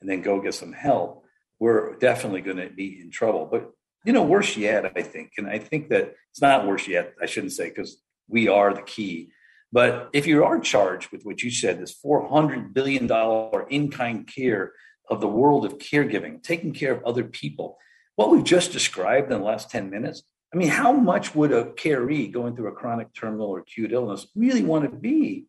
and 0.00 0.08
then 0.08 0.22
go 0.22 0.40
get 0.40 0.54
some 0.54 0.72
help 0.72 1.24
we're 1.58 1.96
definitely 1.96 2.40
going 2.40 2.56
to 2.58 2.68
be 2.68 3.00
in 3.00 3.10
trouble. 3.10 3.48
But 3.50 3.70
you 4.04 4.12
know, 4.12 4.22
worse 4.22 4.56
yet, 4.56 4.92
I 4.96 5.02
think, 5.02 5.32
and 5.38 5.48
I 5.48 5.58
think 5.58 5.88
that 5.88 6.14
it's 6.30 6.42
not 6.42 6.66
worse 6.66 6.86
yet. 6.86 7.14
I 7.22 7.26
shouldn't 7.26 7.52
say 7.52 7.70
because 7.70 8.02
we 8.28 8.48
are 8.48 8.74
the 8.74 8.82
key. 8.82 9.30
But 9.72 10.10
if 10.12 10.26
you 10.26 10.44
are 10.44 10.60
charged 10.60 11.10
with 11.10 11.24
what 11.24 11.42
you 11.42 11.50
said, 11.50 11.80
this 11.80 11.92
four 11.92 12.28
hundred 12.28 12.74
billion 12.74 13.06
dollar 13.06 13.66
in 13.68 13.90
kind 13.90 14.26
care 14.26 14.72
of 15.08 15.20
the 15.20 15.28
world 15.28 15.64
of 15.64 15.78
caregiving, 15.78 16.42
taking 16.42 16.72
care 16.74 16.92
of 16.92 17.02
other 17.04 17.24
people, 17.24 17.78
what 18.16 18.30
we've 18.30 18.44
just 18.44 18.72
described 18.72 19.32
in 19.32 19.38
the 19.38 19.44
last 19.44 19.70
ten 19.70 19.88
minutes. 19.88 20.22
I 20.52 20.56
mean, 20.56 20.68
how 20.68 20.92
much 20.92 21.34
would 21.34 21.50
a 21.50 21.72
caree 21.72 22.28
going 22.28 22.54
through 22.54 22.68
a 22.68 22.72
chronic 22.72 23.12
terminal 23.14 23.48
or 23.48 23.60
acute 23.60 23.90
illness 23.90 24.26
really 24.36 24.62
want 24.62 24.84
to 24.84 24.96
be 24.96 25.46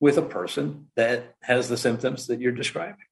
with 0.00 0.18
a 0.18 0.22
person 0.22 0.88
that 0.96 1.34
has 1.42 1.68
the 1.68 1.76
symptoms 1.76 2.26
that 2.26 2.40
you're 2.40 2.52
describing? 2.52 3.06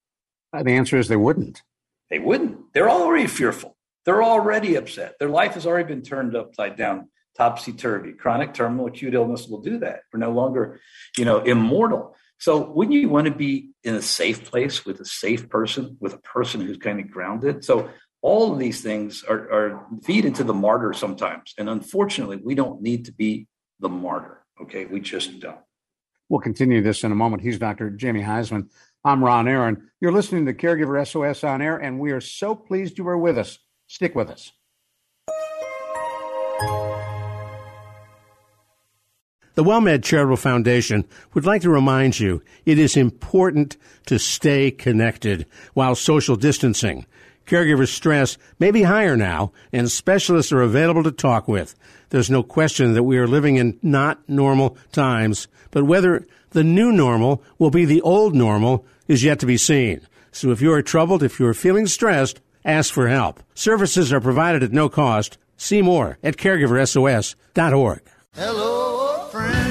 The 0.53 0.73
answer 0.73 0.99
is 0.99 1.09
they 1.09 1.17
wouldn't. 1.17 1.63
They 2.11 2.19
wouldn't. 2.19 2.73
They're 2.75 2.91
already 2.91 3.27
fearful. 3.27 3.77
They're 4.05 4.23
already 4.23 4.75
upset. 4.75 5.15
Their 5.19 5.31
life 5.31 5.55
has 5.55 5.67
already 5.67 5.89
been 5.89 6.03
turned 6.03 6.37
upside 6.37 6.77
down, 6.77 7.09
topsy 7.37 7.73
turvy. 7.73 8.13
Chronic 8.13 8.53
terminal 8.53 8.87
acute 8.87 9.15
illness 9.15 9.49
will 9.49 9.63
do 9.63 9.79
that. 9.79 10.01
We're 10.13 10.21
no 10.21 10.33
longer, 10.33 10.81
you 11.17 11.25
know, 11.25 11.39
immortal. 11.39 12.15
So 12.39 12.71
wouldn't 12.71 12.95
you 13.01 13.09
want 13.09 13.29
to 13.29 13.35
be 13.35 13.71
in 13.85 13.95
a 13.95 14.03
safe 14.03 14.45
place 14.45 14.85
with 14.85 15.01
a 15.01 15.05
safe 15.05 15.49
person, 15.49 15.97
with 16.01 16.13
a 16.13 16.19
person 16.19 16.61
who's 16.61 16.77
kind 16.77 16.99
of 16.99 17.11
grounded? 17.11 17.65
So 17.65 17.89
all 18.21 18.53
of 18.53 18.59
these 18.59 18.83
things 18.83 19.25
are, 19.25 19.51
are 19.53 19.87
feed 20.03 20.25
into 20.25 20.45
the 20.45 20.53
martyr 20.53 20.93
sometimes. 20.93 21.55
And 21.57 21.71
unfortunately, 21.71 22.41
we 22.43 22.55
don't 22.55 22.83
need 22.83 23.05
to 23.07 23.13
be 23.13 23.47
the 23.81 23.89
martyr. 23.89 24.45
Okay. 24.61 24.85
We 24.85 25.01
just 25.01 25.41
don't. 25.41 25.59
We'll 26.33 26.41
continue 26.41 26.81
this 26.81 27.05
in 27.05 27.13
a 27.13 27.15
moment. 27.15 27.43
He's 27.43 27.59
Dr. 27.59 27.91
Jamie 27.91 28.23
Huysman. 28.23 28.71
I'm 29.05 29.23
Ron 29.23 29.47
Aaron. 29.47 29.91
You're 30.01 30.13
listening 30.13 30.47
to 30.47 30.55
Caregiver 30.55 31.07
SOS 31.07 31.45
on 31.45 31.61
air, 31.61 31.77
and 31.77 32.01
we 32.01 32.11
are 32.11 32.23
so 32.23 32.55
pleased 32.55 32.97
you 32.97 33.07
are 33.07 33.19
with 33.19 33.37
us. 33.37 33.59
Stick 33.87 34.15
with 34.15 34.31
us. 34.31 34.51
The 39.57 39.63
WellMed 39.63 40.05
Charitable 40.05 40.39
Foundation 40.39 41.05
would 41.35 41.45
like 41.45 41.61
to 41.61 41.71
remind 41.71 42.19
you 42.19 42.43
it 42.65 42.79
is 42.79 42.97
important 42.97 43.77
to 44.07 44.19
stay 44.19 44.71
connected 44.71 45.45
while 45.75 45.95
social 45.95 46.37
distancing. 46.37 47.05
Caregiver 47.47 47.89
stress 47.89 48.39
may 48.59 48.71
be 48.71 48.83
higher 48.83 49.17
now, 49.17 49.53
and 49.73 49.91
specialists 49.91 50.53
are 50.53 50.63
available 50.63 51.03
to 51.03 51.13
talk 51.13 51.49
with. 51.49 51.75
There's 52.11 52.31
no 52.31 52.43
question 52.43 52.95
that 52.95 53.03
we 53.05 53.19
are 53.19 53.27
living 53.27 53.57
in 53.57 53.79
not 53.83 54.21
normal 54.29 54.77
times, 54.93 55.49
but 55.71 55.85
whether 55.85 56.27
the 56.51 56.65
new 56.65 56.93
normal 56.93 57.43
will 57.59 57.71
be 57.71 57.85
the 57.85 58.03
old 58.03 58.35
normal 58.35 58.85
is 59.09 59.25
yet 59.25 59.41
to 59.41 59.47
be 59.47 59.57
seen. 59.57 60.01
So 60.31 60.51
if 60.51 60.61
you 60.61 60.73
are 60.73 60.83
troubled, 60.83 61.23
if 61.23 61.39
you 61.41 61.47
are 61.47 61.55
feeling 61.55 61.87
stressed, 61.87 62.41
ask 62.65 62.93
for 62.93 63.09
help. 63.09 63.43
Services 63.55 64.13
are 64.13 64.21
provided 64.21 64.63
at 64.63 64.73
no 64.73 64.89
cost. 64.89 65.39
See 65.57 65.83
more 65.83 66.19
at 66.23 66.37
caregiversos.org. 66.37 68.01
Hello, 68.35 69.29
friend. 69.31 69.62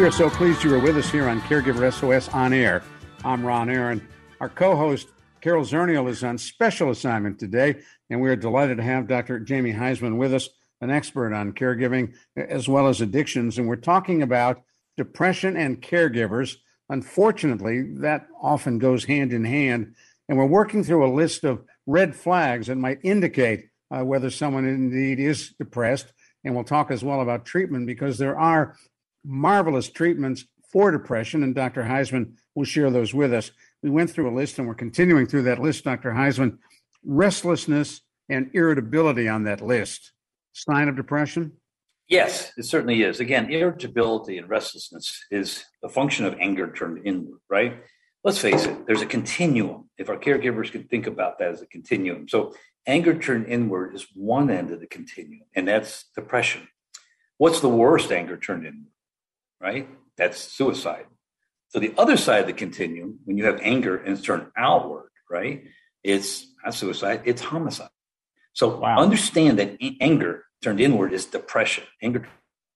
We 0.00 0.06
are 0.06 0.10
so 0.10 0.30
pleased 0.30 0.64
you 0.64 0.74
are 0.74 0.78
with 0.78 0.96
us 0.96 1.10
here 1.10 1.28
on 1.28 1.42
Caregiver 1.42 1.92
SOS 1.92 2.30
On 2.30 2.54
Air. 2.54 2.82
I'm 3.22 3.44
Ron 3.44 3.68
Aaron. 3.68 4.08
Our 4.40 4.48
co 4.48 4.74
host, 4.74 5.08
Carol 5.42 5.62
Zernial 5.62 6.08
is 6.08 6.24
on 6.24 6.38
special 6.38 6.88
assignment 6.88 7.38
today, 7.38 7.82
and 8.08 8.18
we 8.18 8.30
are 8.30 8.34
delighted 8.34 8.78
to 8.78 8.82
have 8.82 9.08
Dr. 9.08 9.38
Jamie 9.40 9.74
Huysman 9.74 10.16
with 10.16 10.32
us, 10.32 10.48
an 10.80 10.88
expert 10.88 11.34
on 11.34 11.52
caregiving 11.52 12.14
as 12.34 12.66
well 12.66 12.88
as 12.88 13.02
addictions. 13.02 13.58
And 13.58 13.68
we're 13.68 13.76
talking 13.76 14.22
about 14.22 14.62
depression 14.96 15.54
and 15.54 15.82
caregivers. 15.82 16.56
Unfortunately, 16.88 17.82
that 17.98 18.26
often 18.40 18.78
goes 18.78 19.04
hand 19.04 19.34
in 19.34 19.44
hand. 19.44 19.94
And 20.30 20.38
we're 20.38 20.46
working 20.46 20.82
through 20.82 21.04
a 21.04 21.12
list 21.14 21.44
of 21.44 21.62
red 21.86 22.16
flags 22.16 22.68
that 22.68 22.76
might 22.76 23.00
indicate 23.02 23.66
uh, 23.90 24.02
whether 24.02 24.30
someone 24.30 24.64
indeed 24.64 25.20
is 25.20 25.52
depressed. 25.58 26.10
And 26.42 26.54
we'll 26.54 26.64
talk 26.64 26.90
as 26.90 27.04
well 27.04 27.20
about 27.20 27.44
treatment 27.44 27.86
because 27.86 28.16
there 28.16 28.38
are 28.38 28.76
marvelous 29.24 29.88
treatments 29.88 30.44
for 30.72 30.90
depression, 30.90 31.42
and 31.42 31.54
Dr. 31.54 31.84
Huysman 31.84 32.34
will 32.54 32.64
share 32.64 32.90
those 32.90 33.12
with 33.12 33.32
us. 33.32 33.50
We 33.82 33.90
went 33.90 34.10
through 34.10 34.30
a 34.30 34.36
list 34.36 34.58
and 34.58 34.68
we're 34.68 34.74
continuing 34.74 35.26
through 35.26 35.42
that 35.42 35.58
list, 35.58 35.84
Dr. 35.84 36.12
Huysman. 36.12 36.58
Restlessness 37.04 38.02
and 38.28 38.50
irritability 38.54 39.28
on 39.28 39.44
that 39.44 39.60
list. 39.60 40.12
Sign 40.52 40.88
of 40.88 40.96
depression? 40.96 41.52
Yes, 42.08 42.52
it 42.56 42.64
certainly 42.64 43.02
is. 43.02 43.20
Again, 43.20 43.50
irritability 43.50 44.38
and 44.38 44.48
restlessness 44.48 45.24
is 45.30 45.64
a 45.82 45.88
function 45.88 46.26
of 46.26 46.36
anger 46.40 46.72
turned 46.72 47.06
inward, 47.06 47.38
right? 47.48 47.84
Let's 48.24 48.38
face 48.38 48.66
it, 48.66 48.86
there's 48.86 49.00
a 49.00 49.06
continuum. 49.06 49.88
If 49.96 50.10
our 50.10 50.18
caregivers 50.18 50.70
can 50.70 50.84
think 50.84 51.06
about 51.06 51.38
that 51.38 51.52
as 51.52 51.62
a 51.62 51.66
continuum. 51.66 52.28
So, 52.28 52.52
anger 52.86 53.16
turned 53.16 53.46
inward 53.46 53.94
is 53.94 54.06
one 54.14 54.50
end 54.50 54.72
of 54.72 54.80
the 54.80 54.86
continuum, 54.86 55.46
and 55.54 55.66
that's 55.66 56.06
depression. 56.14 56.68
What's 57.38 57.60
the 57.60 57.68
worst 57.68 58.12
anger 58.12 58.36
turned 58.36 58.66
inward, 58.66 58.92
right? 59.60 59.88
That's 60.16 60.38
suicide. 60.38 61.06
So, 61.68 61.78
the 61.78 61.94
other 61.96 62.16
side 62.16 62.40
of 62.40 62.46
the 62.46 62.52
continuum, 62.52 63.20
when 63.24 63.38
you 63.38 63.44
have 63.44 63.60
anger 63.62 63.96
and 63.96 64.16
it's 64.16 64.22
turned 64.22 64.46
outward, 64.56 65.10
right? 65.30 65.64
It's 66.02 66.46
not 66.64 66.74
suicide, 66.74 67.22
it's 67.24 67.42
homicide. 67.42 67.90
So, 68.52 68.78
wow. 68.78 68.98
understand 68.98 69.58
that 69.58 69.76
anger 70.00 70.44
turned 70.62 70.80
inward 70.80 71.12
is 71.12 71.26
depression. 71.26 71.84
Anger 72.02 72.26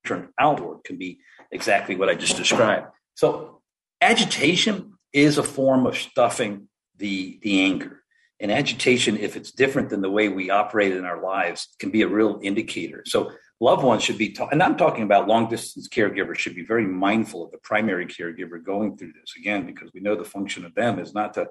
turned 0.05 0.29
outward 0.39 0.85
can 0.85 0.97
be 0.97 1.21
exactly 1.51 1.97
what 1.97 2.09
I 2.09 2.15
just 2.15 2.37
described. 2.37 2.87
So 3.15 3.63
agitation 4.01 4.95
is 5.13 5.39
a 5.39 5.43
form 5.43 5.87
of 5.87 5.97
stuffing 5.97 6.69
the, 6.97 7.39
the 7.43 7.63
anger. 7.63 8.03
And 8.41 8.51
agitation, 8.51 9.17
if 9.17 9.37
it's 9.37 9.53
different 9.53 9.91
than 9.91 10.03
the 10.03 10.11
way 10.11 10.29
we 10.29 10.51
operate 10.51 10.93
in 10.93 11.05
our 11.05 11.23
lives, 11.23 11.69
can 11.79 11.91
be 11.91 12.03
a 12.03 12.09
real 12.09 12.41
indicator. 12.43 13.03
So 13.07 13.33
loved 13.61 13.83
ones 13.83 14.03
should 14.03 14.19
be, 14.19 14.31
ta- 14.31 14.49
and 14.51 14.63
I'm 14.63 14.77
talking 14.77 15.05
about 15.05 15.29
long 15.29 15.49
distance 15.49 15.89
caregivers 15.89 16.37
should 16.37 16.55
be 16.55 16.65
very 16.65 16.87
mindful 16.87 17.45
of 17.45 17.51
the 17.51 17.59
primary 17.59 18.07
caregiver 18.07 18.63
going 18.63 18.97
through 18.97 19.13
this 19.13 19.35
again, 19.37 19.67
because 19.67 19.91
we 19.95 20.01
know 20.01 20.17
the 20.17 20.25
function 20.25 20.65
of 20.65 20.75
them 20.75 20.99
is 20.99 21.15
not 21.15 21.35
to 21.35 21.49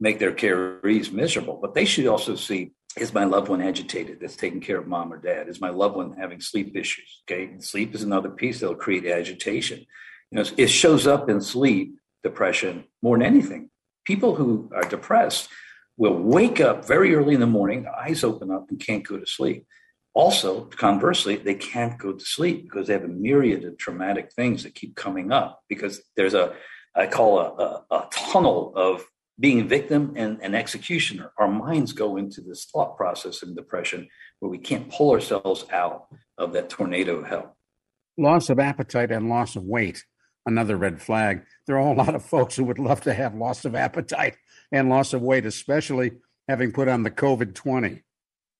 make 0.00 0.18
their 0.18 0.32
carees 0.32 1.10
miserable, 1.10 1.58
but 1.60 1.74
they 1.74 1.84
should 1.84 2.06
also 2.06 2.36
see 2.36 2.72
is 2.98 3.12
my 3.12 3.24
loved 3.24 3.48
one 3.48 3.60
agitated 3.60 4.20
that's 4.20 4.36
taking 4.36 4.60
care 4.60 4.78
of 4.78 4.86
mom 4.86 5.12
or 5.12 5.18
dad? 5.18 5.48
Is 5.48 5.60
my 5.60 5.70
loved 5.70 5.96
one 5.96 6.16
having 6.16 6.40
sleep 6.40 6.76
issues? 6.76 7.22
Okay. 7.24 7.50
Sleep 7.58 7.92
is 7.94 8.04
another 8.04 8.30
piece 8.30 8.60
that'll 8.60 8.76
create 8.76 9.04
agitation. 9.06 9.84
You 10.30 10.38
know, 10.38 10.44
it 10.56 10.68
shows 10.68 11.06
up 11.06 11.28
in 11.28 11.40
sleep, 11.40 11.96
depression, 12.22 12.84
more 13.02 13.18
than 13.18 13.26
anything. 13.26 13.70
People 14.04 14.36
who 14.36 14.70
are 14.74 14.88
depressed 14.88 15.48
will 15.96 16.14
wake 16.14 16.60
up 16.60 16.86
very 16.86 17.14
early 17.14 17.34
in 17.34 17.40
the 17.40 17.46
morning, 17.46 17.86
eyes 17.86 18.22
open 18.22 18.50
up, 18.50 18.66
and 18.70 18.78
can't 18.78 19.06
go 19.06 19.18
to 19.18 19.26
sleep. 19.26 19.66
Also, 20.14 20.62
conversely, 20.66 21.36
they 21.36 21.54
can't 21.54 21.98
go 21.98 22.12
to 22.12 22.24
sleep 22.24 22.62
because 22.62 22.86
they 22.86 22.92
have 22.92 23.04
a 23.04 23.08
myriad 23.08 23.64
of 23.64 23.76
traumatic 23.76 24.32
things 24.32 24.62
that 24.62 24.74
keep 24.74 24.94
coming 24.94 25.32
up 25.32 25.60
because 25.68 26.00
there's 26.16 26.34
a, 26.34 26.54
I 26.94 27.08
call 27.08 27.40
a, 27.40 27.44
a, 27.44 27.84
a 27.90 28.08
tunnel 28.12 28.72
of 28.76 29.04
being 29.40 29.66
victim 29.66 30.12
and 30.16 30.40
an 30.40 30.54
executioner. 30.54 31.32
Our 31.36 31.48
minds 31.48 31.92
go 31.92 32.16
into 32.16 32.40
this 32.40 32.66
thought 32.66 32.96
process 32.96 33.42
in 33.42 33.56
depression 33.56 34.08
where 34.38 34.50
we 34.50 34.58
can't 34.58 34.88
pull 34.88 35.10
ourselves 35.10 35.66
out 35.72 36.06
of 36.38 36.52
that 36.52 36.70
tornado 36.70 37.16
of 37.16 37.26
hell. 37.26 37.56
Loss 38.16 38.50
of 38.50 38.60
appetite 38.60 39.10
and 39.10 39.28
loss 39.28 39.56
of 39.56 39.64
weight, 39.64 40.04
another 40.46 40.76
red 40.76 41.02
flag. 41.02 41.42
There 41.66 41.76
are 41.76 41.92
a 41.92 41.96
lot 41.96 42.14
of 42.14 42.24
folks 42.24 42.54
who 42.54 42.64
would 42.64 42.78
love 42.78 43.00
to 43.02 43.14
have 43.14 43.34
loss 43.34 43.64
of 43.64 43.74
appetite 43.74 44.36
and 44.70 44.88
loss 44.88 45.12
of 45.12 45.22
weight, 45.22 45.44
especially 45.44 46.12
having 46.46 46.70
put 46.70 46.86
on 46.86 47.02
the 47.02 47.10
COVID 47.10 47.54
20. 47.54 48.04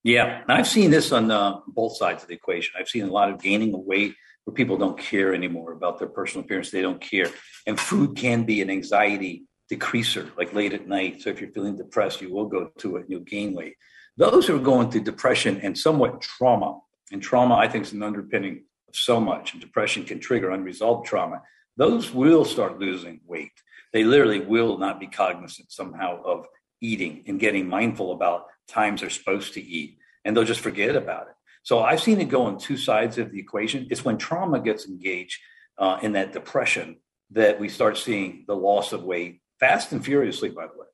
Yeah, 0.05 0.43
and 0.43 0.53
I've 0.53 0.69
seen 0.69 0.91
this 0.91 1.13
on 1.13 1.31
uh, 1.31 1.61
both 1.67 1.97
sides 1.97 2.23
of 2.23 2.29
the 2.29 2.35
equation. 2.35 2.75
I've 2.79 2.91
seen 2.91 3.05
a 3.05 3.13
lot 3.13 3.31
of 3.31 3.41
gaining 3.41 3.75
of 3.75 3.81
weight 3.81 4.15
where 4.45 4.55
people 4.55 4.77
don't 4.77 4.99
care 4.99 5.35
anymore 5.35 5.73
about 5.73 5.99
their 5.99 6.09
personal 6.09 6.45
appearance. 6.45 6.71
They 6.71 6.83
don't 6.83 7.01
care. 7.01 7.31
And 7.67 7.81
food 7.81 8.15
can 8.15 8.45
be 8.45 8.61
an 8.61 8.69
anxiety 8.69 9.45
decreaser, 9.73 10.31
like 10.37 10.53
late 10.53 10.75
at 10.75 10.87
night. 10.87 11.23
So 11.23 11.31
if 11.31 11.41
you're 11.41 11.53
feeling 11.53 11.79
depressed, 11.79 12.21
you 12.21 12.31
will 12.31 12.45
go 12.45 12.71
to 12.79 12.97
it 12.97 13.01
and 13.01 13.11
you'll 13.11 13.21
gain 13.21 13.55
weight. 13.55 13.77
Those 14.19 14.47
who 14.47 14.57
are 14.57 14.63
going 14.63 14.91
through 14.91 15.05
depression 15.05 15.59
and 15.63 15.77
somewhat 15.77 16.21
trauma, 16.21 16.81
and 17.11 17.23
trauma, 17.23 17.55
I 17.55 17.69
think, 17.69 17.87
is 17.87 17.93
an 17.95 18.03
underpinning 18.03 18.65
of 18.87 18.95
so 18.95 19.19
much, 19.19 19.53
and 19.53 19.61
depression 19.61 20.05
can 20.05 20.21
trigger 20.21 20.51
unresolved 20.51 21.07
trauma, 21.07 21.41
those 21.79 22.13
will 22.13 22.45
start 22.45 22.79
losing 22.79 23.21
weight. 23.27 23.53
They 23.95 24.05
literally 24.05 24.41
will 24.41 24.77
not 24.77 25.01
be 25.01 25.07
cognizant 25.07 25.73
somehow 25.73 26.23
of 26.23 26.47
eating 26.83 27.25
and 27.27 27.41
getting 27.41 27.69
mindful 27.69 28.13
about 28.13 28.45
times 28.69 29.01
they're 29.01 29.11
supposed 29.11 29.55
to 29.55 29.63
eat, 29.63 29.99
and 30.25 30.37
they'll 30.37 30.45
just 30.45 30.61
forget 30.61 30.97
about 30.97 31.29
it. 31.29 31.35
So 31.63 31.83
I've 31.83 32.01
seen 32.01 32.21
it 32.21 32.29
go 32.29 32.43
on 32.43 32.59
two 32.59 32.77
sides 32.77 33.19
of 33.19 33.33
the 33.33 33.39
equation. 33.39 33.87
It's 33.91 34.05
when 34.05 34.19
trauma 34.19 34.61
gets 34.61 34.87
engaged 34.87 35.41
uh, 35.79 35.99
in 36.03 36.13
that 36.13 36.33
depression 36.33 36.97
that 37.31 37.59
we 37.59 37.69
start 37.69 37.97
seeing 37.97 38.45
the 38.47 38.55
loss 38.57 38.93
of 38.93 39.03
weight 39.03 39.41
fast 39.59 39.93
and 39.93 40.05
furiously, 40.05 40.51
by 40.51 40.67
the 40.67 40.79
way. 40.79 40.87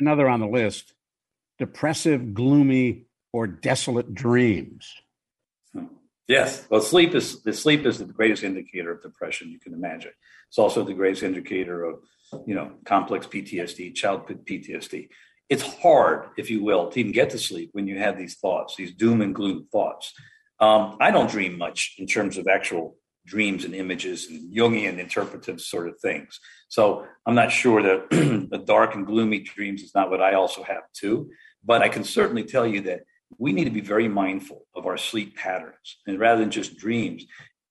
Another 0.00 0.28
on 0.28 0.40
the 0.40 0.46
list 0.46 0.94
depressive, 1.58 2.34
gloomy, 2.34 3.06
or 3.32 3.46
desolate 3.46 4.12
dreams. 4.14 4.92
Hmm. 5.72 5.86
Yes. 6.26 6.66
Well, 6.68 6.80
sleep 6.80 7.14
is 7.14 7.42
the 7.42 7.52
sleep 7.52 7.86
is 7.86 7.98
the 7.98 8.04
greatest 8.04 8.42
indicator 8.42 8.92
of 8.92 9.02
depression 9.02 9.50
you 9.50 9.60
can 9.60 9.72
imagine. 9.72 10.12
It's 10.48 10.58
also 10.58 10.84
the 10.84 10.94
greatest 10.94 11.22
indicator 11.22 11.84
of, 11.84 12.00
you 12.46 12.54
know, 12.54 12.72
complex 12.84 13.26
PTSD, 13.26 13.94
child 13.94 14.26
PTSD. 14.26 15.08
It's 15.48 15.62
hard, 15.62 16.28
if 16.36 16.50
you 16.50 16.64
will, 16.64 16.88
to 16.90 17.00
even 17.00 17.12
get 17.12 17.30
to 17.30 17.38
sleep 17.38 17.70
when 17.72 17.86
you 17.86 17.98
have 17.98 18.16
these 18.16 18.36
thoughts, 18.36 18.76
these 18.76 18.94
doom 18.94 19.20
and 19.20 19.34
gloom 19.34 19.66
thoughts. 19.70 20.12
Um, 20.60 20.96
I 21.00 21.10
don't 21.10 21.30
dream 21.30 21.58
much 21.58 21.94
in 21.98 22.06
terms 22.06 22.38
of 22.38 22.46
actual 22.46 22.96
dreams 23.26 23.64
and 23.64 23.74
images 23.74 24.28
and 24.28 24.54
Jungian 24.54 24.98
interpretive 24.98 25.60
sort 25.60 25.88
of 25.88 25.98
things. 26.00 26.38
So 26.68 27.06
I'm 27.26 27.34
not 27.34 27.52
sure 27.52 27.82
that 27.82 28.10
the 28.50 28.58
dark 28.58 28.94
and 28.94 29.06
gloomy 29.06 29.40
dreams 29.40 29.82
is 29.82 29.94
not 29.94 30.10
what 30.10 30.22
I 30.22 30.34
also 30.34 30.62
have 30.62 30.82
too. 30.92 31.30
But 31.64 31.82
I 31.82 31.88
can 31.88 32.04
certainly 32.04 32.44
tell 32.44 32.66
you 32.66 32.82
that 32.82 33.00
we 33.38 33.52
need 33.52 33.64
to 33.64 33.70
be 33.70 33.80
very 33.80 34.08
mindful 34.08 34.66
of 34.74 34.86
our 34.86 34.96
sleep 34.96 35.36
patterns 35.36 35.98
and 36.06 36.18
rather 36.18 36.40
than 36.40 36.50
just 36.50 36.76
dreams. 36.76 37.24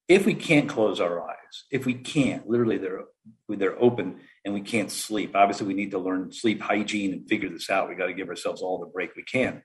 If 0.07 0.25
we 0.25 0.33
can't 0.33 0.67
close 0.67 0.99
our 0.99 1.21
eyes, 1.21 1.63
if 1.71 1.85
we 1.85 1.93
can't, 1.93 2.47
literally 2.47 2.77
they're 2.77 3.03
they're 3.47 3.81
open 3.81 4.19
and 4.43 4.53
we 4.53 4.61
can't 4.61 4.91
sleep. 4.91 5.35
Obviously, 5.35 5.67
we 5.67 5.73
need 5.73 5.91
to 5.91 5.99
learn 5.99 6.31
sleep 6.31 6.61
hygiene 6.61 7.13
and 7.13 7.27
figure 7.27 7.49
this 7.49 7.69
out. 7.69 7.87
We 7.87 7.95
got 7.95 8.07
to 8.07 8.13
give 8.13 8.29
ourselves 8.29 8.61
all 8.61 8.79
the 8.79 8.85
break 8.87 9.15
we 9.15 9.23
can. 9.23 9.63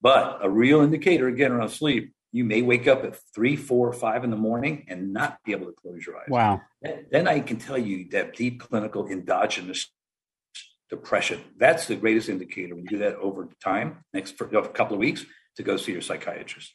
But 0.00 0.38
a 0.42 0.48
real 0.48 0.80
indicator 0.80 1.26
again 1.26 1.52
around 1.52 1.70
sleep 1.70 2.12
you 2.32 2.44
may 2.44 2.62
wake 2.62 2.86
up 2.86 3.04
at 3.04 3.18
three, 3.34 3.56
four, 3.56 3.92
five 3.92 4.22
in 4.24 4.30
the 4.30 4.36
morning 4.36 4.86
and 4.88 5.12
not 5.12 5.38
be 5.44 5.52
able 5.52 5.66
to 5.66 5.72
close 5.72 6.06
your 6.06 6.16
eyes. 6.16 6.28
Wow. 6.28 6.60
Then 7.10 7.26
I 7.26 7.40
can 7.40 7.58
tell 7.58 7.78
you 7.78 8.08
that 8.10 8.36
deep 8.36 8.60
clinical 8.60 9.08
endogenous 9.08 9.92
depression. 10.88 11.40
That's 11.56 11.86
the 11.86 11.96
greatest 11.96 12.28
indicator 12.28 12.74
when 12.74 12.84
you 12.84 12.90
do 12.90 12.98
that 12.98 13.16
over 13.16 13.48
time, 13.62 14.04
next 14.12 14.36
for 14.36 14.44
a 14.46 14.68
couple 14.68 14.94
of 14.94 15.00
weeks, 15.00 15.24
to 15.56 15.62
go 15.62 15.76
see 15.76 15.92
your 15.92 16.02
psychiatrist. 16.02 16.72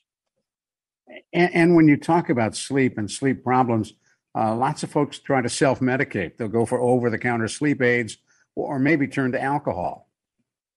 And, 1.34 1.54
and 1.54 1.76
when 1.76 1.88
you 1.88 1.98
talk 1.98 2.30
about 2.30 2.56
sleep 2.56 2.98
and 2.98 3.10
sleep 3.10 3.44
problems, 3.44 3.94
uh, 4.36 4.56
lots 4.56 4.84
of 4.84 4.92
folks 4.92 5.20
try 5.20 5.42
to 5.42 5.50
self 5.50 5.80
medicate. 5.80 6.38
They'll 6.38 6.48
go 6.48 6.66
for 6.66 6.80
over 6.80 7.10
the 7.10 7.18
counter 7.18 7.48
sleep 7.48 7.82
aids 7.82 8.18
or 8.56 8.80
maybe 8.80 9.08
turn 9.08 9.32
to 9.34 9.42
alcohol. 9.42 10.10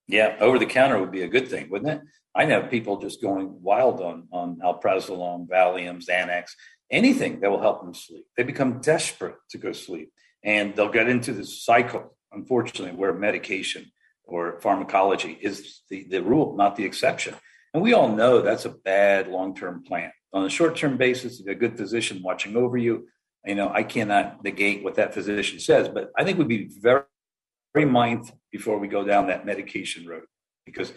Yeah, 0.07 0.37
over 0.41 0.59
the 0.59 0.67
counter 0.67 0.99
would 0.99 1.11
be 1.11 1.23
a 1.23 1.29
good 1.29 1.49
thing, 1.49 1.69
wouldn't 1.69 1.91
it? 1.91 2.01
I 2.35 2.45
know 2.45 2.63
people 2.63 2.99
just 2.99 3.21
going 3.21 3.63
wild 3.63 4.01
on 4.01 4.29
on 4.33 4.61
alprazolam, 4.65 5.49
Valium, 5.49 6.05
Xanax, 6.05 6.53
anything 6.91 7.41
that 7.41 7.51
will 7.51 7.61
help 7.61 7.83
them 7.83 7.95
sleep. 7.95 8.27
They 8.37 8.43
become 8.43 8.81
desperate 8.81 9.37
to 9.51 9.59
go 9.59 9.73
sleep, 9.73 10.13
and 10.43 10.75
they'll 10.75 10.89
get 10.89 11.09
into 11.09 11.33
this 11.33 11.63
cycle. 11.65 12.17
Unfortunately, 12.33 12.95
where 12.97 13.13
medication 13.13 13.91
or 14.25 14.61
pharmacology 14.61 15.37
is 15.41 15.83
the, 15.89 16.07
the 16.11 16.23
rule, 16.23 16.55
not 16.55 16.77
the 16.77 16.85
exception. 16.85 17.35
And 17.73 17.83
we 17.83 17.95
all 17.95 18.09
know 18.15 18.43
that's 18.43 18.67
a 18.67 18.71
bad 18.71 19.29
long 19.29 19.55
term 19.55 19.83
plan. 19.83 20.13
On 20.33 20.45
a 20.45 20.51
short 20.51 20.77
term 20.77 20.97
basis, 20.97 21.39
you 21.39 21.47
have 21.47 21.57
a 21.57 21.61
good 21.61 21.77
physician 21.77 22.23
watching 22.23 22.57
over 22.57 22.77
you. 22.77 23.09
You 23.45 23.55
know, 23.55 23.71
I 23.73 23.83
cannot 23.83 24.45
negate 24.45 24.85
what 24.85 24.97
that 24.97 25.15
physician 25.15 25.59
says, 25.59 25.89
but 25.89 26.11
I 26.17 26.25
think 26.25 26.39
we'd 26.39 26.49
be 26.49 26.69
very, 26.81 27.03
very 27.73 27.87
mindful 27.87 28.39
before 28.53 28.79
we 28.79 28.89
go 28.89 29.05
down 29.05 29.29
that 29.29 29.47
medication 29.47 30.07
road 30.07 30.25
because 30.67 30.93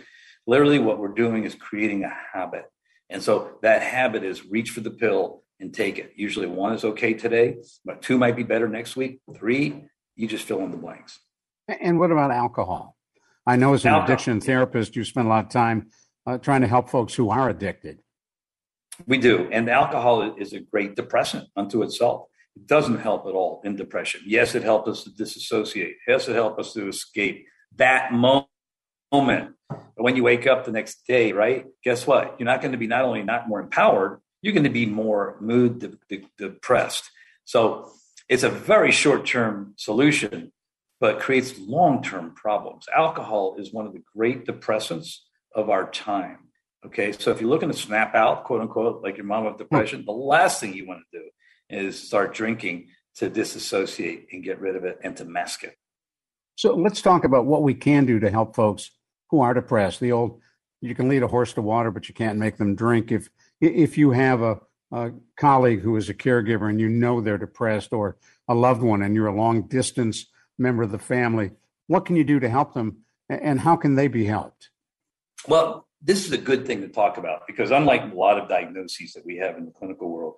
literally 0.46 0.80
what 0.80 1.00
we're 1.00 1.10
doing 1.10 1.46
is 1.46 1.56
creating 1.56 2.04
a 2.04 2.14
habit. 2.34 2.66
And 3.10 3.22
so 3.22 3.58
that 3.62 3.82
habit 3.82 4.24
is 4.24 4.46
reach 4.46 4.72
for 4.72 4.82
the 4.82 4.92
pill 4.92 5.44
and 5.60 5.74
take 5.74 6.00
it. 6.00 6.14
Usually 6.16 6.48
one 6.48 6.74
is 6.74 6.84
okay 6.84 7.14
today, 7.14 7.58
but 7.86 8.02
two 8.02 8.18
might 8.18 8.36
be 8.36 8.44
better 8.44 8.68
next 8.68 8.96
week. 8.96 9.22
Three, 9.36 9.86
you 10.16 10.28
just 10.28 10.46
fill 10.46 10.60
in 10.60 10.72
the 10.72 10.78
blanks. 10.78 11.20
And 11.68 12.00
what 12.00 12.12
about 12.12 12.32
alcohol? 12.32 12.98
I 13.46 13.56
know 13.56 13.74
as 13.74 13.86
an 13.86 13.92
alcohol. 13.92 14.06
addiction 14.06 14.42
therapist, 14.42 14.96
you 14.96 15.04
spend 15.04 15.28
a 15.28 15.30
lot 15.30 15.46
of 15.46 15.52
time 15.52 15.90
uh, 16.26 16.38
trying 16.38 16.62
to 16.62 16.68
help 16.68 16.90
folks 16.90 17.14
who 17.14 17.30
are 17.30 17.50
addicted. 17.50 18.00
We 19.08 19.18
do. 19.18 19.50
And 19.52 19.70
alcohol 19.70 20.36
is 20.38 20.54
a 20.54 20.60
great 20.60 20.96
depressant 20.96 21.48
unto 21.56 21.84
itself. 21.84 22.28
It 22.56 22.68
doesn't 22.68 23.00
help 23.00 23.26
at 23.28 23.34
all 23.34 23.62
in 23.64 23.76
depression. 23.76 24.22
Yes, 24.26 24.56
it 24.56 24.64
helps 24.64 24.90
us 24.90 25.04
to 25.06 25.12
disassociate. 25.12 25.96
Yes, 26.08 26.28
it 26.28 26.34
helps 26.34 26.60
us 26.60 26.74
to 26.74 26.88
escape 26.88 27.46
that 27.78 28.12
moment. 28.14 28.48
But 29.70 30.04
when 30.04 30.16
you 30.16 30.24
wake 30.24 30.48
up 30.48 30.66
the 30.66 30.72
next 30.72 31.06
day, 31.08 31.32
right? 31.32 31.66
Guess 31.84 32.06
what? 32.06 32.36
You're 32.38 32.46
not 32.46 32.62
going 32.62 32.74
to 32.74 32.78
be 32.78 32.88
not 32.88 33.06
only 33.06 33.24
not 33.24 33.48
more 33.48 33.62
empowered, 33.62 34.20
you're 34.42 34.54
going 34.54 34.64
to 34.64 34.70
be 34.70 34.86
more 34.86 35.38
mood 35.40 35.80
de- 35.80 35.98
de- 36.10 36.28
depressed. 36.38 37.10
So 37.46 37.92
it's 38.28 38.44
a 38.44 38.50
very 38.50 38.92
short 38.92 39.26
term 39.26 39.74
solution, 39.78 40.52
but 41.00 41.20
creates 41.20 41.58
long 41.60 42.04
term 42.04 42.34
problems. 42.36 42.86
Alcohol 42.94 43.56
is 43.58 43.74
one 43.74 43.86
of 43.86 43.94
the 43.94 44.04
great 44.16 44.46
depressants 44.46 45.18
of 45.56 45.70
our 45.70 45.90
time. 45.90 46.51
Okay. 46.86 47.12
So 47.12 47.32
if 47.32 47.40
you're 47.40 47.50
looking 47.50 47.72
to 47.72 47.78
snap 47.78 48.16
out, 48.16 48.44
quote 48.44 48.62
unquote, 48.62 49.04
like 49.04 49.18
your 49.18 49.26
mom 49.26 49.46
with 49.46 49.58
depression, 49.58 50.00
hmm. 50.02 50.06
the 50.06 50.12
last 50.14 50.60
thing 50.60 50.74
you 50.74 50.88
want 50.88 51.02
to 51.12 51.20
do 51.20 51.26
is 51.70 52.02
start 52.02 52.34
drinking 52.34 52.88
to 53.16 53.30
disassociate 53.30 54.28
and 54.32 54.44
get 54.44 54.60
rid 54.60 54.76
of 54.76 54.84
it 54.84 55.00
and 55.04 55.16
to 55.18 55.26
mask 55.26 55.64
it. 55.64 55.76
So 56.56 56.76
let's 56.76 57.02
talk 57.02 57.24
about 57.24 57.46
what 57.46 57.64
we 57.64 57.74
can 57.74 58.06
do 58.06 58.20
to 58.20 58.30
help 58.30 58.56
folks 58.56 58.92
who 59.30 59.42
are 59.42 59.54
depressed. 59.54 60.00
The 60.00 60.12
old 60.12 60.42
you 60.82 60.96
can 60.96 61.08
lead 61.08 61.24
a 61.24 61.28
horse 61.28 61.54
to 61.54 61.62
water, 61.62 61.92
but 61.92 62.08
you 62.08 62.16
can't 62.16 62.40
make 62.40 62.58
them 62.58 62.76
drink. 62.76 63.12
If 63.12 63.30
if 63.60 63.98
you 63.98 64.12
have 64.12 64.42
a, 64.42 64.60
a 64.92 65.12
colleague 65.38 65.82
who 65.82 65.96
is 65.96 66.10
a 66.10 66.14
caregiver 66.14 66.70
and 66.70 66.80
you 66.80 66.90
know 66.90 67.22
they're 67.22 67.38
depressed, 67.38 67.94
or 67.94 68.18
a 68.48 68.56
loved 68.56 68.82
one 68.82 69.04
and 69.04 69.16
you're 69.16 69.28
a 69.28 69.36
long 69.36 69.68
distance 69.68 70.26
member 70.58 70.84
of 70.84 70.92
the 70.92 71.00
family, 71.00 71.52
what 71.88 72.06
can 72.06 72.16
you 72.16 72.24
do 72.24 72.40
to 72.40 72.50
help 72.50 72.74
them, 72.74 72.98
and 73.30 73.60
how 73.60 73.76
can 73.76 73.96
they 73.96 74.08
be 74.08 74.26
helped? 74.26 74.70
Well, 75.48 75.88
this 76.02 76.26
is 76.26 76.32
a 76.32 76.38
good 76.38 76.66
thing 76.66 76.82
to 76.82 76.88
talk 76.88 77.18
about 77.18 77.46
because 77.48 77.72
unlike 77.72 78.02
a 78.04 78.16
lot 78.16 78.40
of 78.40 78.50
diagnoses 78.50 79.14
that 79.14 79.26
we 79.26 79.38
have 79.38 79.58
in 79.58 79.66
the 79.66 79.72
clinical 79.72 80.10
world, 80.10 80.36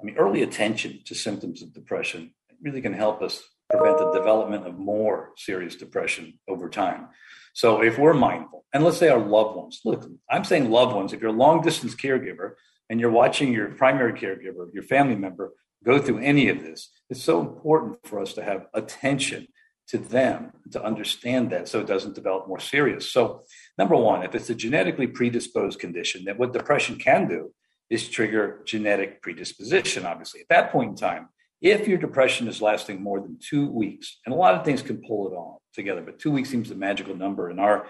I 0.00 0.04
mean, 0.04 0.16
early 0.16 0.42
attention 0.42 1.00
to 1.06 1.14
symptoms 1.14 1.62
of 1.62 1.72
depression 1.72 2.32
really 2.62 2.82
can 2.82 2.92
help 2.92 3.22
us 3.22 3.42
prevent 3.70 3.98
the 3.98 4.12
development 4.12 4.66
of 4.66 4.78
more 4.78 5.32
serious 5.36 5.74
depression 5.74 6.38
over 6.48 6.68
time. 6.68 7.08
So 7.54 7.82
if 7.82 7.98
we're 7.98 8.14
mindful, 8.14 8.64
and 8.72 8.84
let's 8.84 8.98
say 8.98 9.08
our 9.08 9.18
loved 9.18 9.56
ones, 9.56 9.80
look, 9.84 10.06
I'm 10.30 10.44
saying 10.44 10.70
loved 10.70 10.94
ones, 10.94 11.12
if 11.12 11.20
you're 11.20 11.30
a 11.30 11.34
long 11.34 11.62
distance 11.62 11.94
caregiver 11.94 12.52
and 12.90 13.00
you're 13.00 13.10
watching 13.10 13.52
your 13.52 13.68
primary 13.68 14.12
caregiver, 14.12 14.72
your 14.72 14.82
family 14.82 15.16
member 15.16 15.54
go 15.82 15.98
through 15.98 16.18
any 16.18 16.48
of 16.48 16.62
this, 16.62 16.90
it's 17.08 17.22
so 17.22 17.40
important 17.40 17.98
for 18.04 18.20
us 18.20 18.34
to 18.34 18.42
have 18.42 18.66
attention 18.74 19.48
to 19.88 19.98
them 19.98 20.52
to 20.72 20.82
understand 20.82 21.50
that 21.50 21.68
so 21.68 21.80
it 21.80 21.86
doesn't 21.86 22.14
develop 22.14 22.48
more 22.48 22.58
serious. 22.58 23.10
So, 23.10 23.42
number 23.78 23.96
one, 23.96 24.24
if 24.24 24.34
it's 24.34 24.50
a 24.50 24.54
genetically 24.54 25.06
predisposed 25.06 25.78
condition, 25.78 26.24
then 26.24 26.36
what 26.36 26.52
depression 26.52 26.96
can 26.96 27.28
do 27.28 27.52
is 27.88 28.08
trigger 28.08 28.62
genetic 28.64 29.22
predisposition, 29.22 30.04
obviously. 30.04 30.40
At 30.40 30.48
that 30.48 30.72
point 30.72 30.90
in 30.90 30.96
time, 30.96 31.28
if 31.60 31.88
your 31.88 31.98
depression 31.98 32.48
is 32.48 32.60
lasting 32.60 33.02
more 33.02 33.20
than 33.20 33.38
two 33.40 33.68
weeks, 33.70 34.18
and 34.26 34.34
a 34.34 34.38
lot 34.38 34.54
of 34.54 34.64
things 34.64 34.82
can 34.82 35.02
pull 35.06 35.28
it 35.28 35.34
all 35.34 35.62
together, 35.72 36.02
but 36.02 36.18
two 36.18 36.30
weeks 36.30 36.50
seems 36.50 36.68
the 36.68 36.74
magical 36.74 37.16
number 37.16 37.50
in 37.50 37.58
our 37.58 37.86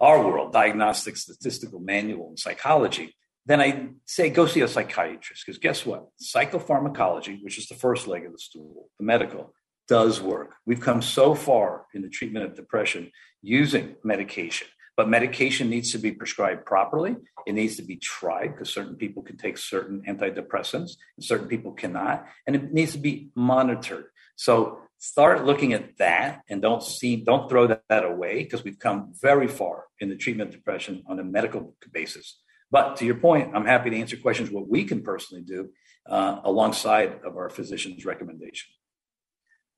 our 0.00 0.26
world, 0.26 0.52
diagnostic 0.52 1.16
statistical 1.16 1.78
manual 1.78 2.28
and 2.28 2.38
psychology, 2.38 3.14
then 3.46 3.60
I 3.60 3.90
say 4.04 4.28
go 4.28 4.46
see 4.46 4.60
a 4.60 4.68
psychiatrist 4.68 5.44
because 5.46 5.58
guess 5.58 5.86
what? 5.86 6.06
Psychopharmacology, 6.20 7.42
which 7.42 7.58
is 7.58 7.68
the 7.68 7.74
first 7.74 8.06
leg 8.06 8.26
of 8.26 8.32
the 8.32 8.38
stool, 8.38 8.88
the 8.98 9.04
medical, 9.04 9.54
does 9.88 10.20
work. 10.20 10.54
We've 10.66 10.80
come 10.80 11.02
so 11.02 11.34
far 11.34 11.86
in 11.94 12.02
the 12.02 12.08
treatment 12.08 12.44
of 12.44 12.54
depression 12.54 13.10
using 13.42 13.96
medication, 14.02 14.68
but 14.96 15.08
medication 15.08 15.68
needs 15.68 15.92
to 15.92 15.98
be 15.98 16.12
prescribed 16.12 16.64
properly. 16.64 17.16
It 17.46 17.52
needs 17.52 17.76
to 17.76 17.82
be 17.82 17.96
tried 17.96 18.48
because 18.48 18.70
certain 18.70 18.96
people 18.96 19.22
can 19.22 19.36
take 19.36 19.58
certain 19.58 20.02
antidepressants 20.08 20.92
and 21.16 21.24
certain 21.24 21.48
people 21.48 21.72
cannot, 21.72 22.26
and 22.46 22.56
it 22.56 22.72
needs 22.72 22.92
to 22.92 22.98
be 22.98 23.30
monitored. 23.34 24.06
So 24.36 24.80
start 24.98 25.44
looking 25.44 25.72
at 25.74 25.98
that 25.98 26.42
and 26.48 26.62
don't 26.62 26.82
see 26.82 27.16
don't 27.16 27.48
throw 27.48 27.66
that, 27.66 27.82
that 27.88 28.04
away 28.04 28.42
because 28.42 28.64
we've 28.64 28.78
come 28.78 29.12
very 29.20 29.48
far 29.48 29.84
in 30.00 30.08
the 30.08 30.16
treatment 30.16 30.48
of 30.48 30.54
depression 30.54 31.02
on 31.06 31.18
a 31.18 31.24
medical 31.24 31.74
basis. 31.92 32.40
But 32.70 32.96
to 32.96 33.04
your 33.04 33.16
point, 33.16 33.52
I'm 33.54 33.66
happy 33.66 33.90
to 33.90 33.96
answer 33.96 34.16
questions 34.16 34.50
what 34.50 34.68
we 34.68 34.84
can 34.84 35.02
personally 35.02 35.44
do 35.44 35.70
uh, 36.08 36.40
alongside 36.44 37.20
of 37.24 37.36
our 37.36 37.50
physician's 37.50 38.04
recommendation. 38.04 38.70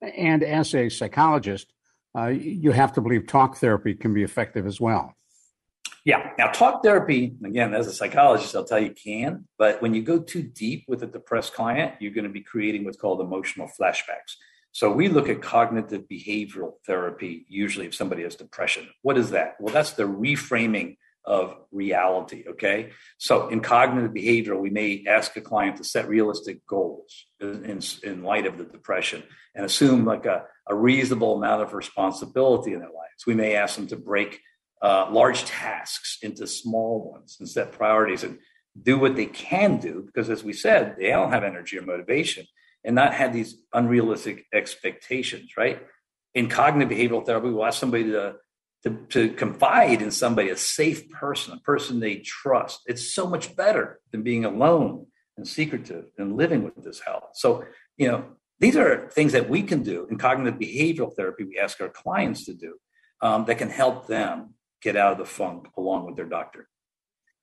And 0.01 0.43
as 0.43 0.73
a 0.73 0.89
psychologist, 0.89 1.71
uh, 2.17 2.27
you 2.27 2.71
have 2.71 2.93
to 2.93 3.01
believe 3.01 3.27
talk 3.27 3.57
therapy 3.57 3.93
can 3.93 4.13
be 4.13 4.23
effective 4.23 4.65
as 4.65 4.79
well. 4.79 5.13
Yeah. 6.05 6.31
Now, 6.37 6.47
talk 6.47 6.83
therapy, 6.83 7.35
again, 7.43 7.73
as 7.73 7.85
a 7.87 7.91
psychologist, 7.91 8.55
I'll 8.55 8.63
tell 8.63 8.79
you 8.79 8.91
can, 8.91 9.45
but 9.57 9.81
when 9.81 9.93
you 9.93 10.01
go 10.01 10.19
too 10.19 10.41
deep 10.41 10.85
with 10.87 11.03
a 11.03 11.07
depressed 11.07 11.53
client, 11.53 11.95
you're 11.99 12.13
going 12.13 12.23
to 12.23 12.31
be 12.31 12.41
creating 12.41 12.85
what's 12.85 12.97
called 12.97 13.19
emotional 13.19 13.69
flashbacks. 13.79 14.35
So 14.71 14.91
we 14.91 15.09
look 15.09 15.27
at 15.27 15.41
cognitive 15.41 16.03
behavioral 16.09 16.73
therapy, 16.85 17.45
usually 17.49 17.87
if 17.87 17.95
somebody 17.95 18.23
has 18.23 18.35
depression. 18.35 18.87
What 19.01 19.17
is 19.17 19.31
that? 19.31 19.55
Well, 19.59 19.73
that's 19.73 19.93
the 19.93 20.03
reframing 20.03 20.97
of 21.27 21.57
reality. 21.71 22.45
Okay. 22.47 22.91
So 23.17 23.49
in 23.49 23.59
cognitive 23.59 24.11
behavioral, 24.11 24.61
we 24.61 24.69
may 24.69 25.03
ask 25.07 25.35
a 25.35 25.41
client 25.41 25.75
to 25.75 25.83
set 25.83 26.07
realistic 26.07 26.65
goals 26.65 27.25
in, 27.41 27.81
in 28.03 28.23
light 28.23 28.45
of 28.47 28.57
the 28.57 28.63
depression 28.63 29.23
and 29.53 29.65
assume 29.65 30.05
like 30.05 30.25
a, 30.25 30.45
a 30.67 30.73
reasonable 30.73 31.35
amount 31.35 31.61
of 31.61 31.73
responsibility 31.73 32.73
in 32.73 32.79
their 32.79 32.87
lives. 32.87 33.25
We 33.27 33.35
may 33.35 33.55
ask 33.55 33.75
them 33.75 33.87
to 33.87 33.97
break 33.97 34.39
uh, 34.81 35.09
large 35.11 35.43
tasks 35.43 36.17
into 36.21 36.47
small 36.47 37.11
ones 37.11 37.37
and 37.39 37.49
set 37.49 37.73
priorities 37.73 38.23
and 38.23 38.39
do 38.81 38.97
what 38.97 39.15
they 39.15 39.25
can 39.25 39.77
do 39.77 40.03
because 40.05 40.29
as 40.29 40.43
we 40.43 40.53
said 40.53 40.95
they 40.97 41.07
don't 41.07 41.31
have 41.31 41.43
energy 41.43 41.79
or 41.79 41.81
motivation 41.81 42.45
and 42.83 42.93
not 42.93 43.11
have 43.11 43.33
these 43.33 43.55
unrealistic 43.73 44.45
expectations 44.53 45.57
right 45.57 45.81
in 46.35 46.47
cognitive 46.47 46.95
behavioral 46.95 47.25
therapy 47.25 47.49
we'll 47.49 47.65
ask 47.65 47.79
somebody 47.79 48.03
to 48.03 48.35
to, 48.83 48.97
to 49.09 49.29
confide 49.29 50.01
in 50.01 50.11
somebody, 50.11 50.49
a 50.49 50.57
safe 50.57 51.09
person, 51.09 51.53
a 51.53 51.59
person 51.59 51.99
they 51.99 52.17
trust. 52.17 52.81
It's 52.85 53.13
so 53.13 53.27
much 53.27 53.55
better 53.55 53.99
than 54.11 54.23
being 54.23 54.45
alone 54.45 55.07
and 55.35 55.47
secretive 55.47 56.05
and 56.17 56.37
living 56.37 56.63
with 56.63 56.75
this 56.83 56.99
hell. 56.99 57.29
So, 57.33 57.65
you 57.97 58.07
know, 58.07 58.25
these 58.59 58.75
are 58.75 59.09
things 59.09 59.33
that 59.33 59.49
we 59.49 59.61
can 59.63 59.83
do 59.83 60.07
in 60.09 60.17
cognitive 60.17 60.59
behavioral 60.59 61.15
therapy. 61.15 61.43
We 61.43 61.59
ask 61.59 61.79
our 61.81 61.89
clients 61.89 62.45
to 62.45 62.53
do 62.53 62.75
um, 63.21 63.45
that 63.45 63.57
can 63.57 63.69
help 63.69 64.07
them 64.07 64.53
get 64.81 64.95
out 64.95 65.11
of 65.11 65.17
the 65.17 65.25
funk 65.25 65.67
along 65.77 66.05
with 66.05 66.15
their 66.15 66.25
doctor. 66.25 66.67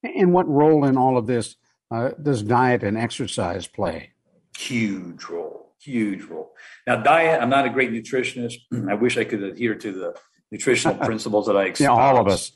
And 0.03 0.33
what 0.33 0.49
role 0.49 0.85
in 0.85 0.97
all 0.97 1.17
of 1.17 1.27
this 1.27 1.57
uh, 1.91 2.11
does 2.21 2.43
diet 2.43 2.83
and 2.83 2.99
exercise 2.99 3.67
play? 3.67 4.11
Huge 4.57 5.25
role, 5.25 5.75
huge 5.81 6.25
role. 6.25 6.53
Now, 6.87 6.97
diet, 6.97 7.43
I'm 7.43 7.49
not 7.49 7.67
a 7.67 7.71
great 7.71 7.93
nutritionist. 7.93 8.55
I 8.89 8.95
wish 8.95 9.17
I 9.17 9.25
could 9.25 9.43
adhere 9.43 9.75
to 9.77 9.93
the 9.93 10.15
nutritional 10.55 10.97
principles 11.09 11.47
that 11.47 11.57
I 11.57 11.65
expect. 11.65 11.89
Yeah, 11.89 11.97
all 11.97 12.19
of 12.19 12.29
us. 12.29 12.53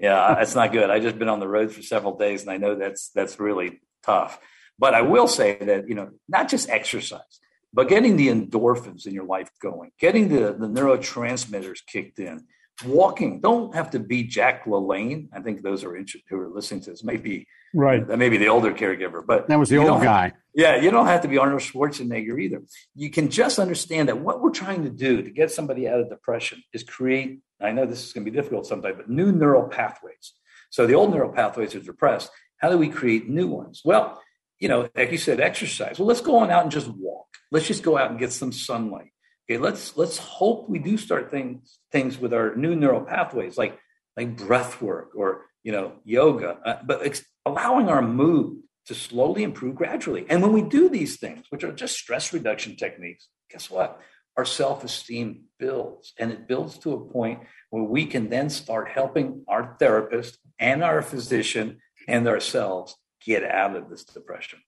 yeah, 0.00 0.34
that's 0.38 0.54
not 0.54 0.72
good. 0.72 0.90
I 0.90 1.00
just 1.00 1.18
been 1.18 1.28
on 1.28 1.40
the 1.40 1.48
road 1.48 1.70
for 1.70 1.82
several 1.82 2.16
days, 2.16 2.42
and 2.42 2.50
I 2.50 2.56
know 2.56 2.74
that's 2.74 3.10
that's 3.10 3.38
really 3.38 3.80
tough. 4.02 4.40
But 4.78 4.94
I 4.94 5.02
will 5.02 5.28
say 5.28 5.58
that 5.60 5.88
you 5.88 5.94
know, 5.94 6.10
not 6.28 6.48
just 6.48 6.70
exercise, 6.70 7.40
but 7.72 7.88
getting 7.88 8.16
the 8.16 8.28
endorphins 8.28 9.06
in 9.06 9.12
your 9.12 9.26
life 9.26 9.50
going, 9.60 9.92
getting 9.98 10.28
the 10.28 10.52
the 10.52 10.68
neurotransmitters 10.68 11.80
kicked 11.86 12.18
in, 12.18 12.46
walking. 12.84 13.40
Don't 13.40 13.74
have 13.74 13.90
to 13.90 13.98
be 13.98 14.24
Jack 14.24 14.64
LaLanne. 14.64 15.28
I 15.32 15.40
think 15.40 15.62
those 15.62 15.84
are 15.84 15.96
who 16.28 16.38
are 16.38 16.48
listening 16.48 16.80
to 16.82 16.90
this. 16.90 17.04
Maybe 17.04 17.46
Right. 17.74 18.06
that 18.06 18.18
may 18.18 18.28
be 18.28 18.36
the 18.36 18.48
older 18.48 18.72
caregiver, 18.72 19.24
but 19.24 19.48
That 19.48 19.58
was 19.58 19.68
the 19.70 19.78
old 19.78 19.86
don't 19.86 19.96
have- 19.98 20.04
guy. 20.04 20.32
yeah, 20.54 20.76
you 20.76 20.90
don't 20.90 21.06
have 21.06 21.22
to 21.22 21.28
be 21.28 21.38
Arnold 21.38 21.60
Schwarzenegger 21.60 22.40
either. 22.40 22.62
You 22.94 23.10
can 23.10 23.30
just 23.30 23.58
understand 23.58 24.08
that 24.08 24.18
what 24.20 24.42
we're 24.42 24.50
trying 24.50 24.82
to 24.84 24.90
do 24.90 25.22
to 25.22 25.30
get 25.30 25.50
somebody 25.50 25.88
out 25.88 26.00
of 26.00 26.08
depression 26.10 26.62
is 26.74 26.82
create, 26.82 27.40
I 27.60 27.72
know 27.72 27.86
this 27.86 28.04
is 28.04 28.12
going 28.12 28.24
to 28.24 28.30
be 28.30 28.36
difficult 28.36 28.66
sometimes, 28.66 28.96
but 28.96 29.08
new 29.08 29.32
neural 29.32 29.68
pathways. 29.68 30.32
So 30.70 30.86
the 30.86 30.94
old 30.94 31.12
neural 31.12 31.32
pathways 31.32 31.74
are 31.74 31.80
depressed. 31.80 32.30
How 32.58 32.70
do 32.70 32.78
we 32.78 32.88
create 32.88 33.28
new 33.28 33.46
ones? 33.46 33.82
Well, 33.84 34.20
you 34.58 34.68
know, 34.68 34.88
like 34.96 35.10
you 35.12 35.18
said, 35.18 35.40
exercise. 35.40 35.98
Well, 35.98 36.06
let's 36.06 36.20
go 36.20 36.36
on 36.36 36.50
out 36.50 36.62
and 36.62 36.70
just 36.72 36.88
walk. 36.88 37.26
Let's 37.50 37.66
just 37.66 37.82
go 37.82 37.96
out 37.98 38.10
and 38.10 38.18
get 38.18 38.32
some 38.32 38.52
sunlight. 38.52 39.11
Okay, 39.52 39.60
let's 39.60 39.98
let's 39.98 40.16
hope 40.16 40.70
we 40.70 40.78
do 40.78 40.96
start 40.96 41.30
things 41.30 41.78
things 41.90 42.16
with 42.16 42.32
our 42.32 42.56
new 42.56 42.74
neural 42.74 43.02
pathways 43.02 43.58
like 43.58 43.78
like 44.16 44.34
breath 44.34 44.80
work 44.80 45.10
or 45.14 45.44
you 45.62 45.72
know 45.72 45.92
yoga, 46.04 46.58
uh, 46.64 46.78
but 46.86 47.04
ex- 47.04 47.26
allowing 47.44 47.90
our 47.90 48.00
mood 48.00 48.62
to 48.86 48.94
slowly 48.94 49.42
improve 49.42 49.74
gradually. 49.74 50.24
And 50.30 50.40
when 50.40 50.54
we 50.54 50.62
do 50.62 50.88
these 50.88 51.18
things, 51.18 51.44
which 51.50 51.64
are 51.64 51.72
just 51.72 51.98
stress 51.98 52.32
reduction 52.32 52.76
techniques, 52.76 53.28
guess 53.50 53.70
what? 53.70 54.00
Our 54.38 54.46
self 54.46 54.84
esteem 54.84 55.44
builds 55.58 56.14
and 56.18 56.32
it 56.32 56.48
builds 56.48 56.78
to 56.78 56.94
a 56.94 57.04
point 57.12 57.40
where 57.68 57.82
we 57.82 58.06
can 58.06 58.30
then 58.30 58.48
start 58.48 58.88
helping 58.88 59.44
our 59.48 59.76
therapist 59.78 60.38
and 60.58 60.82
our 60.82 61.02
physician 61.02 61.82
and 62.08 62.26
ourselves 62.26 62.96
get 63.22 63.44
out 63.44 63.76
of 63.76 63.90
this 63.90 64.04
depression. 64.04 64.60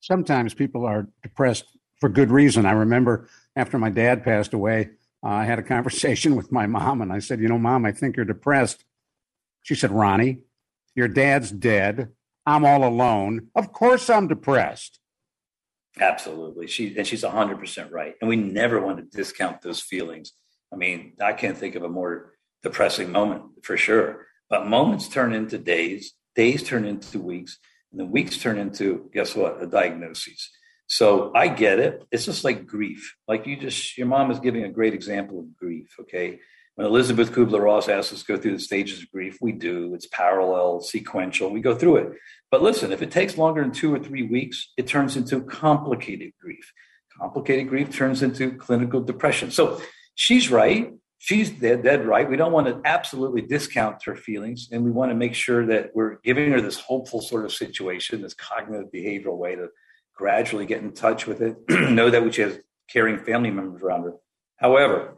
Sometimes 0.00 0.52
people 0.52 0.84
are 0.84 1.08
depressed 1.22 1.64
for 1.98 2.10
good 2.10 2.30
reason. 2.30 2.66
I 2.66 2.72
remember 2.72 3.28
after 3.56 3.78
my 3.78 3.90
dad 3.90 4.24
passed 4.24 4.52
away, 4.52 4.90
uh, 5.24 5.28
I 5.28 5.44
had 5.44 5.58
a 5.58 5.62
conversation 5.74 6.36
with 6.36 6.52
my 6.52 6.66
mom 6.66 7.02
and 7.02 7.12
I 7.12 7.18
said, 7.18 7.40
You 7.40 7.48
know, 7.48 7.58
mom, 7.58 7.84
I 7.84 7.92
think 7.92 8.16
you're 8.16 8.24
depressed. 8.24 8.84
She 9.62 9.74
said, 9.74 9.90
Ronnie, 9.90 10.38
your 10.94 11.08
dad's 11.08 11.50
dead. 11.50 12.08
I'm 12.44 12.64
all 12.64 12.84
alone. 12.84 13.48
Of 13.54 13.72
course 13.72 14.10
I'm 14.10 14.26
depressed. 14.26 14.98
Absolutely. 16.00 16.66
She 16.66 16.96
and 16.96 17.06
she's 17.06 17.22
100% 17.22 17.90
right. 17.90 18.14
And 18.20 18.28
we 18.28 18.36
never 18.36 18.80
want 18.80 18.98
to 18.98 19.16
discount 19.16 19.62
those 19.62 19.80
feelings. 19.80 20.32
I 20.72 20.76
mean, 20.76 21.12
I 21.20 21.34
can't 21.34 21.56
think 21.56 21.74
of 21.74 21.82
a 21.82 21.88
more 21.88 22.32
depressing 22.62 23.12
moment 23.12 23.44
for 23.62 23.76
sure. 23.76 24.26
But 24.48 24.66
moments 24.66 25.08
turn 25.08 25.32
into 25.32 25.58
days, 25.58 26.14
days 26.34 26.62
turn 26.62 26.84
into 26.84 27.20
weeks, 27.20 27.58
and 27.90 28.00
the 28.00 28.04
weeks 28.04 28.38
turn 28.38 28.58
into, 28.58 29.10
guess 29.12 29.36
what, 29.36 29.62
a 29.62 29.66
diagnosis. 29.66 30.50
So 30.92 31.32
I 31.34 31.48
get 31.48 31.78
it. 31.78 32.06
It's 32.12 32.26
just 32.26 32.44
like 32.44 32.66
grief. 32.66 33.16
Like 33.26 33.46
you 33.46 33.56
just, 33.56 33.96
your 33.96 34.06
mom 34.06 34.30
is 34.30 34.40
giving 34.40 34.64
a 34.64 34.68
great 34.68 34.92
example 34.92 35.38
of 35.38 35.56
grief. 35.56 35.96
Okay. 35.98 36.40
When 36.74 36.86
Elisabeth 36.86 37.32
Kübler-Ross 37.32 37.88
asks 37.88 38.12
us 38.12 38.20
to 38.20 38.26
go 38.26 38.38
through 38.38 38.52
the 38.52 38.58
stages 38.58 39.00
of 39.00 39.10
grief, 39.10 39.38
we 39.40 39.52
do. 39.52 39.94
It's 39.94 40.06
parallel, 40.08 40.82
sequential. 40.82 41.48
We 41.48 41.60
go 41.60 41.74
through 41.74 41.96
it. 41.96 42.12
But 42.50 42.60
listen, 42.60 42.92
if 42.92 43.00
it 43.00 43.10
takes 43.10 43.38
longer 43.38 43.62
than 43.62 43.72
two 43.72 43.94
or 43.94 44.00
three 44.00 44.24
weeks, 44.24 44.70
it 44.76 44.86
turns 44.86 45.16
into 45.16 45.40
complicated 45.40 46.32
grief. 46.38 46.70
Complicated 47.18 47.70
grief 47.70 47.96
turns 47.96 48.22
into 48.22 48.52
clinical 48.52 49.00
depression. 49.00 49.50
So 49.50 49.80
she's 50.14 50.50
right. 50.50 50.92
She's 51.16 51.48
dead, 51.48 51.84
dead 51.84 52.04
right. 52.04 52.28
We 52.28 52.36
don't 52.36 52.52
want 52.52 52.66
to 52.66 52.82
absolutely 52.84 53.40
discount 53.40 54.04
her 54.04 54.16
feelings, 54.16 54.68
and 54.70 54.84
we 54.84 54.90
want 54.90 55.10
to 55.10 55.14
make 55.14 55.34
sure 55.34 55.64
that 55.66 55.92
we're 55.94 56.16
giving 56.22 56.52
her 56.52 56.60
this 56.60 56.78
hopeful 56.78 57.22
sort 57.22 57.46
of 57.46 57.52
situation, 57.52 58.20
this 58.20 58.34
cognitive 58.34 58.92
behavioral 58.92 59.38
way 59.38 59.54
to 59.54 59.68
gradually 60.14 60.66
get 60.66 60.82
in 60.82 60.92
touch 60.92 61.26
with 61.26 61.40
it, 61.40 61.56
know 61.68 62.10
that 62.10 62.24
which 62.24 62.36
has 62.36 62.58
caring 62.88 63.18
family 63.18 63.50
members 63.50 63.82
around 63.82 64.02
her. 64.02 64.14
However, 64.56 65.16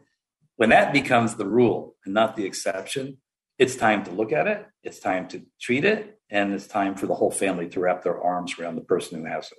when 0.55 0.69
that 0.69 0.93
becomes 0.93 1.35
the 1.35 1.45
rule 1.45 1.95
and 2.05 2.13
not 2.13 2.35
the 2.35 2.45
exception, 2.45 3.17
it's 3.57 3.75
time 3.75 4.03
to 4.05 4.11
look 4.11 4.31
at 4.31 4.47
it, 4.47 4.65
it's 4.83 4.99
time 4.99 5.27
to 5.29 5.43
treat 5.61 5.85
it, 5.85 6.19
and 6.29 6.53
it's 6.53 6.67
time 6.67 6.95
for 6.95 7.07
the 7.07 7.15
whole 7.15 7.31
family 7.31 7.67
to 7.69 7.79
wrap 7.79 8.03
their 8.03 8.21
arms 8.21 8.57
around 8.57 8.75
the 8.75 8.81
person 8.81 9.19
who 9.19 9.25
has 9.25 9.51
it. 9.51 9.57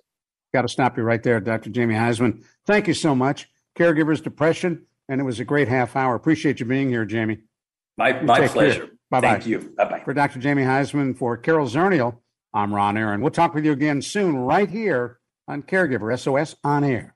Got 0.53 0.63
to 0.63 0.69
stop 0.69 0.97
you 0.97 1.03
right 1.03 1.23
there, 1.23 1.41
Dr. 1.41 1.71
Jamie 1.71 1.95
Huysman. 1.95 2.45
Thank 2.67 2.89
you 2.89 2.95
so 2.95 3.15
much. 3.15 3.49
Caregivers 3.79 4.23
Depression, 4.23 4.87
and 5.09 5.21
it 5.21 5.25
was 5.25 5.41
a 5.41 5.45
great 5.45 5.69
half 5.69 5.97
hour. 5.97 6.15
Appreciate 6.15 6.61
you 6.61 6.67
being 6.67 6.89
here, 6.89 7.05
Jamie. 7.05 7.39
My, 7.99 8.21
my 8.23 8.47
pleasure. 8.49 8.91
Bye-bye. 9.11 9.33
Thank 9.33 9.47
you. 9.47 9.75
Bye 9.77 9.85
bye. 9.85 10.03
For 10.05 10.15
Dr. 10.15 10.39
Jamie 10.39 10.65
Huysman, 10.65 11.17
for 11.17 11.37
Carol 11.37 11.69
Zernial, 11.69 12.19
I'm 12.53 12.75
Ron 12.75 12.97
Aaron. 12.97 13.21
We'll 13.21 13.31
talk 13.31 13.55
with 13.55 13.65
you 13.65 13.73
again 13.73 14.03
soon, 14.03 14.37
right 14.37 14.69
here 14.69 15.21
on 15.49 15.63
Caregiver 15.63 16.19
SOS 16.19 16.57
On 16.65 16.85
Air. 16.85 17.16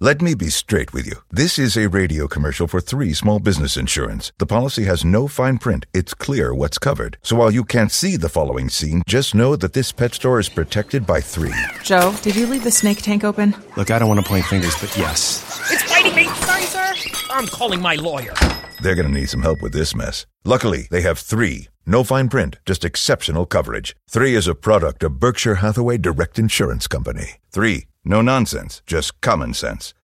Let 0.00 0.20
me 0.20 0.34
be 0.34 0.50
straight 0.50 0.92
with 0.92 1.06
you. 1.06 1.18
This 1.30 1.56
is 1.56 1.76
a 1.76 1.88
radio 1.88 2.26
commercial 2.26 2.66
for 2.66 2.80
three 2.80 3.12
small 3.14 3.38
business 3.38 3.76
insurance. 3.76 4.32
The 4.38 4.44
policy 4.46 4.84
has 4.86 5.04
no 5.04 5.28
fine 5.28 5.56
print. 5.56 5.86
It's 5.94 6.14
clear 6.14 6.52
what's 6.52 6.80
covered. 6.80 7.16
So 7.22 7.36
while 7.36 7.52
you 7.52 7.62
can't 7.62 7.92
see 7.92 8.16
the 8.16 8.28
following 8.28 8.68
scene, 8.68 9.02
just 9.06 9.36
know 9.36 9.54
that 9.54 9.72
this 9.72 9.92
pet 9.92 10.12
store 10.12 10.40
is 10.40 10.48
protected 10.48 11.06
by 11.06 11.20
three. 11.20 11.54
Joe, 11.84 12.12
did 12.22 12.34
you 12.34 12.48
leave 12.48 12.64
the 12.64 12.72
snake 12.72 13.02
tank 13.02 13.22
open? 13.22 13.54
Look, 13.76 13.92
I 13.92 14.00
don't 14.00 14.08
want 14.08 14.20
to 14.20 14.26
point 14.28 14.44
fingers, 14.46 14.74
but 14.80 14.96
yes. 14.98 15.40
It's 15.70 15.88
biting 15.88 16.16
me! 16.16 16.24
Sorry, 16.24 16.64
sir! 16.64 16.92
I'm 17.30 17.46
calling 17.46 17.80
my 17.80 17.94
lawyer. 17.94 18.34
They're 18.82 18.96
going 18.96 19.06
to 19.06 19.20
need 19.20 19.30
some 19.30 19.42
help 19.42 19.62
with 19.62 19.72
this 19.72 19.94
mess. 19.94 20.26
Luckily, 20.44 20.88
they 20.90 21.02
have 21.02 21.20
three. 21.20 21.68
No 21.86 22.02
fine 22.02 22.28
print, 22.28 22.58
just 22.66 22.84
exceptional 22.84 23.46
coverage. 23.46 23.94
Three 24.10 24.34
is 24.34 24.48
a 24.48 24.54
product 24.56 25.04
of 25.04 25.20
Berkshire 25.20 25.56
Hathaway 25.56 25.98
Direct 25.98 26.38
Insurance 26.38 26.88
Company. 26.88 27.36
Three, 27.52 27.86
no 28.04 28.20
nonsense, 28.20 28.82
just 28.86 29.20
common 29.22 29.54
sense. 29.54 29.94